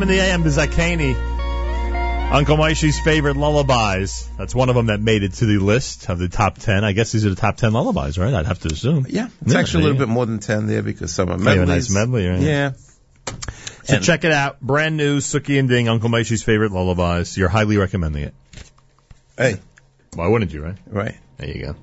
JM 0.00 0.02
and 0.02 0.10
the 0.10 0.18
AM 0.20 0.44
Bizakani. 0.44 2.32
Uncle 2.32 2.56
Moishy's 2.56 2.98
favorite 3.00 3.36
lullabies. 3.36 4.26
That's 4.38 4.54
one 4.54 4.68
of 4.68 4.74
them 4.76 4.86
that 4.86 5.00
made 5.00 5.24
it 5.24 5.34
to 5.34 5.46
the 5.46 5.58
list 5.58 6.08
of 6.08 6.18
the 6.18 6.28
top 6.28 6.56
10. 6.58 6.84
I 6.84 6.92
guess 6.92 7.12
these 7.12 7.26
are 7.26 7.30
the 7.30 7.36
top 7.36 7.56
10 7.56 7.72
lullabies, 7.72 8.16
right? 8.18 8.32
I'd 8.32 8.46
have 8.46 8.60
to 8.60 8.68
assume. 8.68 9.04
Yeah, 9.08 9.28
it's 9.42 9.52
Yeah, 9.52 9.58
actually 9.58 9.82
a 9.82 9.86
little 9.88 10.00
yeah. 10.00 10.06
bit 10.06 10.12
more 10.12 10.26
than 10.26 10.38
ten 10.38 10.66
there 10.68 10.82
because 10.82 11.12
some 11.12 11.28
are 11.28 11.38
Yeah, 11.38 11.44
medleys. 11.44 11.68
nice 11.68 11.90
medley, 11.90 12.26
right? 12.28 12.40
Yeah, 12.40 12.72
So 13.84 13.96
And- 13.96 14.04
check 14.04 14.24
it 14.24 14.32
out. 14.32 14.60
Brand 14.60 14.96
new 14.96 15.18
Suki 15.18 15.58
and 15.58 15.68
Ding, 15.68 15.88
Uncle 15.88 16.08
Moishy's 16.08 16.42
favorite 16.44 16.70
lullabies. 16.72 17.36
You're 17.36 17.48
highly 17.48 17.76
recommending 17.76 18.22
it. 18.24 18.34
hey, 19.36 19.56
Why 20.14 20.28
wouldn't 20.28 20.52
you, 20.52 20.62
right? 20.62 20.76
right. 20.86 21.16
There 21.38 21.48
you 21.48 21.62
go. 21.66 21.76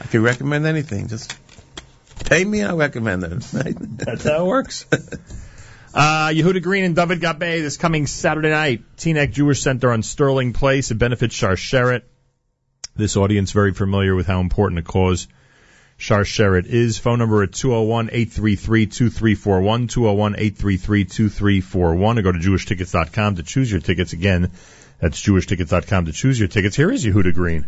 I 0.00 0.06
can 0.06 0.22
recommend 0.22 0.66
anything. 0.66 1.08
Just 1.08 1.36
pay 2.24 2.44
me, 2.44 2.62
I'll 2.64 2.76
recommend 2.76 3.22
it. 3.24 3.40
That's 3.98 4.24
how 4.24 4.44
it 4.44 4.46
works. 4.48 4.86
Uh, 5.94 6.28
Yehuda 6.28 6.62
Green 6.62 6.84
and 6.84 6.96
David 6.96 7.20
Gabe 7.20 7.38
this 7.38 7.76
coming 7.76 8.06
Saturday 8.06 8.48
night, 8.48 8.82
Teaneck 8.96 9.32
Jewish 9.32 9.60
Center 9.60 9.92
on 9.92 10.02
Sterling 10.02 10.54
Place. 10.54 10.90
It 10.90 10.94
benefits 10.94 11.36
Sharsheret. 11.36 12.00
This 12.96 13.14
audience 13.16 13.52
very 13.52 13.74
familiar 13.74 14.14
with 14.14 14.26
how 14.26 14.40
important 14.40 14.78
a 14.78 14.82
cause 14.82 15.28
Sharsheret 15.98 16.64
is. 16.64 16.96
Phone 16.98 17.18
number 17.18 17.42
at 17.42 17.50
201-833-2341, 17.50 19.88
201-833-2341, 19.88 22.18
or 22.18 22.22
go 22.22 22.32
to 22.32 22.38
jewishtickets.com 22.38 23.36
to 23.36 23.42
choose 23.42 23.70
your 23.70 23.80
tickets. 23.80 24.14
Again, 24.14 24.50
that's 24.98 25.20
jewishtickets.com 25.20 26.06
to 26.06 26.12
choose 26.12 26.38
your 26.38 26.48
tickets. 26.48 26.74
Here 26.74 26.90
is 26.90 27.04
Yehuda 27.04 27.34
Green. 27.34 27.66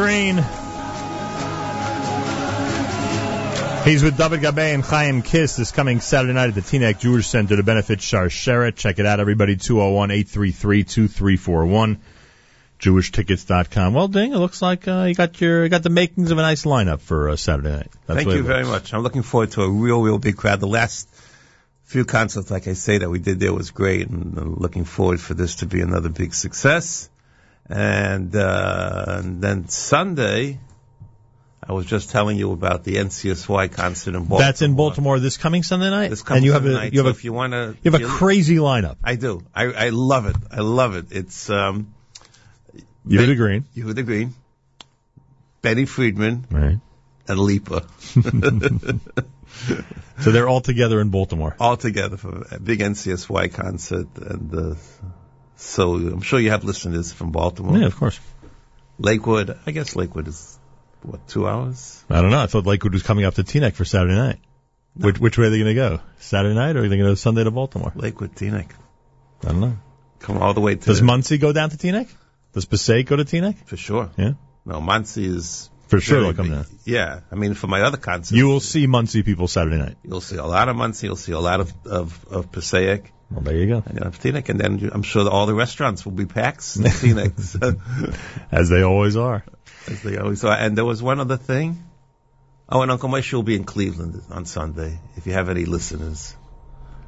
Green. 0.00 0.36
He's 3.84 4.02
with 4.02 4.16
David 4.16 4.40
Gabay 4.40 4.72
and 4.72 4.82
Chaim 4.82 5.20
Kiss 5.20 5.56
this 5.56 5.72
coming 5.72 6.00
Saturday 6.00 6.32
night 6.32 6.48
at 6.48 6.54
the 6.54 6.62
Teaneck 6.62 7.00
Jewish 7.00 7.26
Center 7.26 7.56
to 7.56 7.62
benefit 7.62 7.98
Sharsheret. 7.98 8.76
Check 8.76 8.98
it 8.98 9.04
out, 9.04 9.20
everybody. 9.20 9.56
201-833-2341. 9.56 11.98
JewishTickets.com. 12.78 13.92
Well, 13.92 14.08
Ding, 14.08 14.32
it 14.32 14.38
looks 14.38 14.62
like 14.62 14.88
uh, 14.88 15.02
you 15.02 15.14
got 15.14 15.38
your 15.38 15.64
you 15.64 15.68
got 15.68 15.82
the 15.82 15.90
makings 15.90 16.30
of 16.30 16.38
a 16.38 16.40
nice 16.40 16.64
lineup 16.64 17.00
for 17.00 17.28
uh, 17.28 17.36
Saturday 17.36 17.68
night. 17.68 17.90
That's 18.06 18.22
Thank 18.22 18.34
you 18.34 18.42
very 18.42 18.64
much. 18.64 18.94
I'm 18.94 19.02
looking 19.02 19.20
forward 19.20 19.50
to 19.50 19.64
a 19.64 19.68
real, 19.68 20.00
real 20.00 20.16
big 20.16 20.38
crowd. 20.38 20.60
The 20.60 20.66
last 20.66 21.10
few 21.84 22.06
concerts, 22.06 22.50
like 22.50 22.68
I 22.68 22.72
say, 22.72 22.96
that 22.96 23.10
we 23.10 23.18
did 23.18 23.38
there 23.38 23.52
was 23.52 23.70
great, 23.70 24.08
and 24.08 24.38
I'm 24.38 24.54
looking 24.54 24.86
forward 24.86 25.20
for 25.20 25.34
this 25.34 25.56
to 25.56 25.66
be 25.66 25.82
another 25.82 26.08
big 26.08 26.32
success. 26.32 27.10
And, 27.70 28.34
uh, 28.34 29.04
and 29.08 29.40
then 29.40 29.68
Sunday, 29.68 30.58
I 31.62 31.72
was 31.72 31.86
just 31.86 32.10
telling 32.10 32.36
you 32.36 32.50
about 32.52 32.82
the 32.82 32.96
NCSY 32.96 33.72
concert 33.72 34.14
in 34.16 34.24
Baltimore. 34.24 34.38
That's 34.40 34.62
in 34.62 34.74
Baltimore 34.74 35.20
this 35.20 35.36
coming 35.36 35.62
Sunday 35.62 35.90
night, 35.90 36.08
This 36.10 36.22
coming 36.22 36.38
and 36.38 36.46
you 36.46 36.52
have 36.52 36.66
a 36.66 36.70
night. 36.70 36.92
you 36.92 36.98
have 36.98 37.06
so 37.06 37.10
a 37.10 37.12
if 37.12 37.24
you 37.24 37.32
want 37.32 37.52
to, 37.52 37.76
you 37.82 37.92
have 37.92 38.00
a 38.00 38.04
crazy 38.06 38.56
lineup. 38.56 38.96
I 39.04 39.14
do. 39.14 39.42
I, 39.54 39.66
I 39.66 39.88
love 39.90 40.26
it. 40.26 40.36
I 40.50 40.60
love 40.60 40.96
it. 40.96 41.06
It's 41.10 41.48
um, 41.48 41.94
Yehuda 43.06 43.36
Green, 43.36 43.64
Yehuda 43.76 44.04
Green, 44.04 44.34
Benny 45.62 45.84
Friedman, 45.84 46.46
right? 46.50 46.78
and 47.28 47.38
Lipa. 47.38 47.86
So 50.20 50.30
they're 50.32 50.48
all 50.48 50.60
together 50.60 51.00
in 51.00 51.08
Baltimore. 51.08 51.56
all 51.58 51.76
together 51.76 52.16
for 52.18 52.46
a 52.50 52.60
big 52.60 52.80
NCSY 52.80 53.52
concert, 53.54 54.08
and 54.16 54.54
uh, 54.54 54.74
so 55.60 55.94
I'm 55.94 56.22
sure 56.22 56.40
you 56.40 56.50
have 56.50 56.64
listeners 56.64 57.12
from 57.12 57.30
Baltimore, 57.32 57.76
Yeah, 57.78 57.86
of 57.86 57.96
course. 57.96 58.18
Lakewood. 58.98 59.58
I 59.66 59.70
guess 59.70 59.96
Lakewood 59.96 60.28
is 60.28 60.58
what 61.02 61.26
two 61.28 61.46
hours? 61.48 62.02
I 62.10 62.20
don't 62.20 62.30
know. 62.30 62.40
I 62.42 62.46
thought 62.46 62.66
Lakewood 62.66 62.92
was 62.92 63.02
coming 63.02 63.24
up 63.24 63.34
to 63.34 63.42
Teaneck 63.44 63.74
for 63.74 63.84
Saturday 63.84 64.14
night. 64.16 64.38
Which 64.96 65.18
which 65.20 65.38
way 65.38 65.46
are 65.46 65.50
they 65.50 65.58
going 65.58 65.74
to 65.74 65.74
go? 65.74 66.00
Saturday 66.18 66.54
night, 66.54 66.76
or 66.76 66.80
are 66.80 66.88
they 66.88 66.96
going 66.96 67.00
to 67.00 67.10
go 67.12 67.14
Sunday 67.14 67.44
to 67.44 67.50
Baltimore? 67.50 67.92
Lakewood, 67.94 68.34
Teaneck, 68.34 68.70
I 69.44 69.48
don't 69.52 69.60
know. 69.60 69.76
come 70.18 70.38
all 70.38 70.52
the 70.52 70.60
way 70.60 70.74
to 70.74 70.84
Does 70.84 71.00
Monsey 71.00 71.38
go 71.38 71.52
down 71.52 71.70
to 71.70 71.76
Teaneck? 71.76 72.08
Does 72.52 72.64
Passaic 72.64 73.06
go 73.06 73.16
to 73.16 73.24
Teaneck? 73.24 73.64
for 73.66 73.76
sure. 73.76 74.10
Yeah. 74.18 74.32
No, 74.66 74.80
Monsey 74.80 75.24
is 75.24 75.70
For 75.88 76.00
sure 76.00 76.20
they'll 76.22 76.34
come 76.34 76.50
down. 76.50 76.66
Yeah, 76.84 77.20
I 77.30 77.36
mean 77.36 77.54
for 77.54 77.68
my 77.68 77.82
other 77.82 77.96
concerts, 77.98 78.32
You 78.32 78.48
will 78.48 78.60
see 78.60 78.86
Monsey 78.86 79.22
people 79.22 79.46
Saturday 79.48 79.78
night. 79.78 79.96
you'll 80.02 80.20
see 80.20 80.36
a 80.36 80.44
lot 80.44 80.68
of 80.68 80.76
Monsey, 80.76 81.06
you'll 81.06 81.16
see 81.16 81.32
a 81.32 81.40
lot 81.40 81.60
of 81.60 81.72
of, 81.86 82.26
of 82.28 82.52
Passaic. 82.52 83.12
Well, 83.30 83.42
there 83.42 83.56
you 83.56 83.66
go. 83.66 83.82
And 83.86 84.00
of 84.02 84.18
Teaneck, 84.18 84.48
and 84.48 84.58
then 84.60 84.90
I'm 84.92 85.02
sure 85.02 85.24
that 85.24 85.30
all 85.30 85.46
the 85.46 85.54
restaurants 85.54 86.04
will 86.04 86.12
be 86.12 86.26
packed 86.26 86.76
in 86.76 86.82
Teaneck, 86.84 88.18
As 88.52 88.68
they 88.68 88.82
always 88.82 89.16
are. 89.16 89.44
as 89.88 90.02
they 90.02 90.16
always 90.16 90.42
are. 90.44 90.56
And 90.56 90.76
there 90.76 90.84
was 90.84 91.02
one 91.02 91.20
other 91.20 91.36
thing. 91.36 91.84
Oh, 92.68 92.82
and 92.82 92.90
Uncle 92.90 93.08
Moishy 93.08 93.32
will 93.34 93.42
be 93.42 93.56
in 93.56 93.64
Cleveland 93.64 94.20
on 94.30 94.44
Sunday. 94.46 94.98
If 95.16 95.26
you 95.26 95.32
have 95.32 95.48
any 95.48 95.64
listeners, 95.64 96.34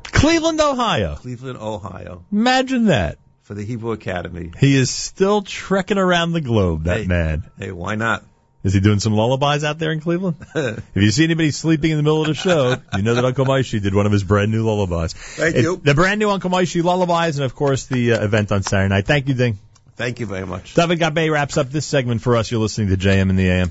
Cleveland, 0.05 0.61
Ohio. 0.61 1.17
Cleveland, 1.17 1.59
Ohio, 1.59 2.25
Imagine 2.33 2.87
that. 2.87 3.19
for 3.43 3.55
the 3.55 3.65
Hebrew 3.65 3.93
Academy. 3.93 4.53
He 4.59 4.77
is 4.77 4.91
still 4.91 5.43
trekking 5.43 5.99
around 5.99 6.33
the 6.33 6.41
globe, 6.41 6.85
that 6.85 7.01
Hey. 7.03 7.07
man. 7.07 7.45
Hey, 7.59 7.73
why 7.73 7.95
not? 7.97 8.25
Is 8.65 8.73
he 8.75 8.81
doing 8.81 9.01
some 9.01 9.13
lullabies 9.15 9.65
out 9.65 9.79
there 9.81 9.91
in 9.91 10.01
Cleveland? 10.01 10.37
if 10.55 10.83
you 10.95 11.11
see 11.11 11.25
anybody 11.25 11.51
sleeping 11.51 11.91
in 11.91 11.97
the 11.97 12.03
middle 12.05 12.21
of 12.23 12.29
the 12.29 12.35
show, 12.35 12.77
you 12.97 13.03
know 13.03 13.15
that 13.17 13.25
Uncle 13.25 13.45
Moishy 13.45 13.83
did 13.83 13.93
one 13.95 14.07
of 14.07 14.13
his 14.13 14.23
brand 14.23 14.53
new 14.53 14.65
lullabies. 14.65 15.13
Thank 15.15 15.57
It- 15.57 15.63
you. 15.63 15.81
The 15.83 15.95
brand 15.95 16.21
new 16.21 16.31
Uncle 16.31 16.51
Moishy 16.51 16.83
lullabies, 16.83 17.37
and 17.39 17.45
of 17.45 17.55
course 17.57 17.87
the 17.87 18.13
uh, 18.13 18.25
event 18.25 18.53
on 18.53 18.63
Saturday 18.63 18.89
night. 18.95 19.07
Thank 19.07 19.29
you, 19.29 19.35
Ding. 19.35 19.59
Thank 19.97 20.21
you 20.21 20.27
very 20.27 20.47
much. 20.47 20.75
David 20.75 21.01
Gabay 21.01 21.31
wraps 21.31 21.57
up 21.59 21.71
this 21.71 21.85
segment 21.87 22.23
for 22.23 22.37
us. 22.37 22.51
You're 22.51 22.61
listening 22.61 22.89
to 22.89 22.97
JM 22.97 23.29
in 23.31 23.37
the 23.37 23.49
AM. 23.51 23.71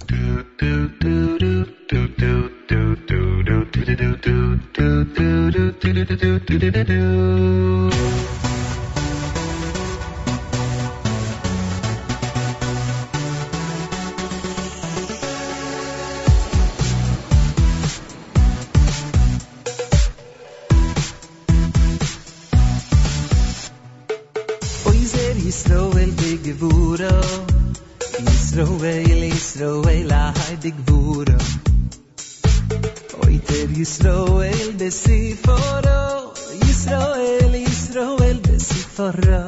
Yisroel 34.92 35.24
besiforo 35.48 36.34
Yisroel 36.66 37.54
Yisroel 37.66 38.38
besiforo 38.48 39.44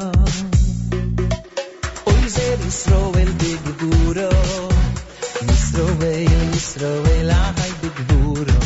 Oizer 2.11 2.59
Yisroel 2.65 3.31
begevuro 3.41 4.29
Yisroel 5.47 6.31
Yisroel 6.53 7.29
ahai 7.41 7.71
begvuro 7.81 8.59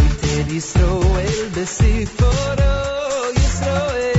Oiter 0.00 0.46
Yisroel 0.56 1.44
besiforo 1.56 2.72
Yisroel 3.36 3.36
Yisroel 3.36 4.15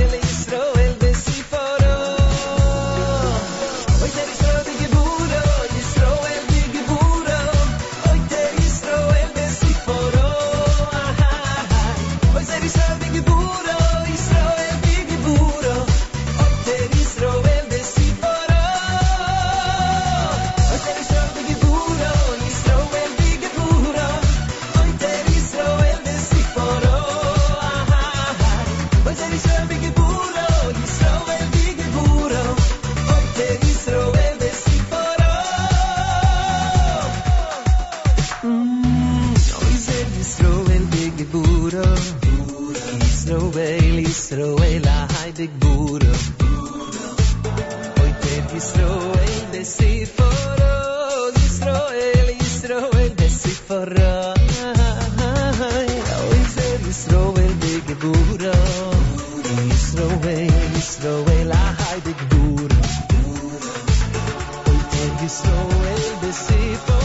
Oiter 65.28 65.34
Yisroel 65.34 66.16
besiforo 66.22 66.97